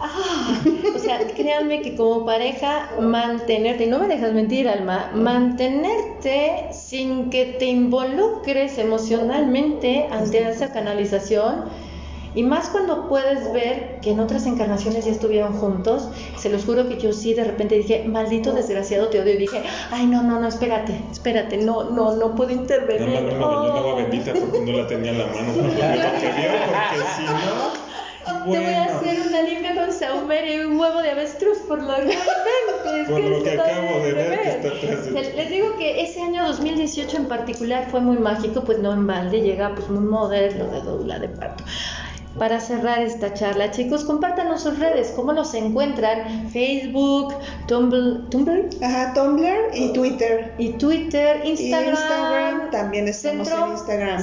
[0.00, 0.62] ¡Ah!
[0.94, 7.30] O sea, créanme que como pareja, mantenerte, y no me dejas mentir, Alma, mantenerte sin
[7.30, 11.64] que te involucres emocionalmente ante esa canalización
[12.36, 16.86] y más cuando puedes ver que en otras encarnaciones ya estuvieron juntos, se los juro
[16.86, 19.32] que yo sí de repente dije, maldito desgraciado te odio.
[19.32, 23.22] Y dije, ay, no, no, no, espérate, espérate, no, no, no puedo intervenir.
[23.22, 25.52] No, no, no, yo no bendita porque no la tenía en la mano.
[25.54, 27.86] Porque, porque si no.
[28.26, 31.94] Te voy a hacer una limpia con saumerio y un huevo de avestruz por lo
[31.94, 32.18] que
[33.08, 37.16] Por lo que acabo de ver que está atrás Les digo que ese año 2018
[37.16, 41.18] en particular fue muy mágico, pues no en balde, llega pues muy moderno de doula
[41.18, 41.64] de parto
[42.38, 43.70] para cerrar esta charla.
[43.70, 47.34] Chicos, compártanos sus redes, cómo nos encuentran, Facebook,
[47.66, 50.54] Tumblr, Tumblr, Ajá, Tumblr y Twitter.
[50.58, 51.90] Y Twitter, Instagram.
[51.90, 54.22] Instagram también estamos en Instagram.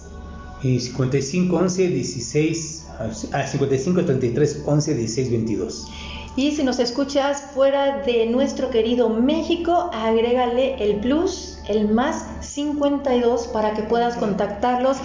[0.63, 5.87] Y 5511 16 a 55 33 11 16 22.
[6.37, 13.47] Y si nos escuchas fuera de nuestro querido México, agrégale el plus, el más 52
[13.47, 14.97] para que puedas contactarlos,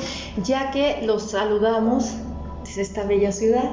[0.43, 2.14] ya que los saludamos
[2.64, 3.70] desde esta bella ciudad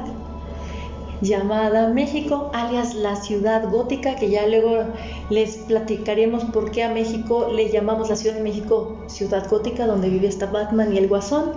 [1.22, 4.84] llamada México, alias la ciudad gótica, que ya luego
[5.30, 10.09] les platicaremos por qué a México le llamamos la Ciudad de México ciudad gótica, donde
[10.09, 11.53] vive esta Batman y el Guasón.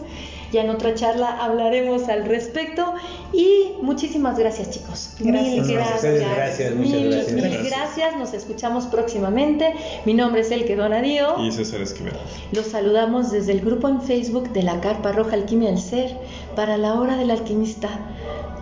[0.53, 2.95] Ya en otra charla hablaremos al respecto
[3.33, 5.11] y muchísimas gracias chicos.
[5.21, 5.67] Gracias.
[5.67, 6.15] Mil gracias.
[6.15, 7.33] gracias, muchas mil, gracias.
[7.33, 7.71] mil Gracias.
[7.71, 8.17] gracias.
[8.17, 9.75] Nos escuchamos próximamente.
[10.05, 11.39] Mi nombre es Elke Donadío.
[11.45, 12.15] Y César Esquivel.
[12.53, 16.17] Los saludamos desde el grupo en Facebook de la Carpa Roja Alquimia del Ser
[16.57, 17.89] para la hora del alquimista.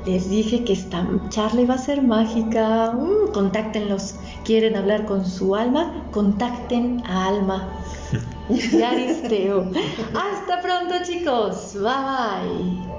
[0.07, 2.93] Les dije que esta charla iba a ser mágica.
[2.93, 4.14] Mm, contáctenlos.
[4.45, 6.07] ¿Quieren hablar con su alma?
[6.12, 7.68] Contacten a Alma.
[8.49, 9.70] y Aristeo.
[10.14, 11.74] Hasta pronto chicos.
[11.74, 12.99] Bye bye.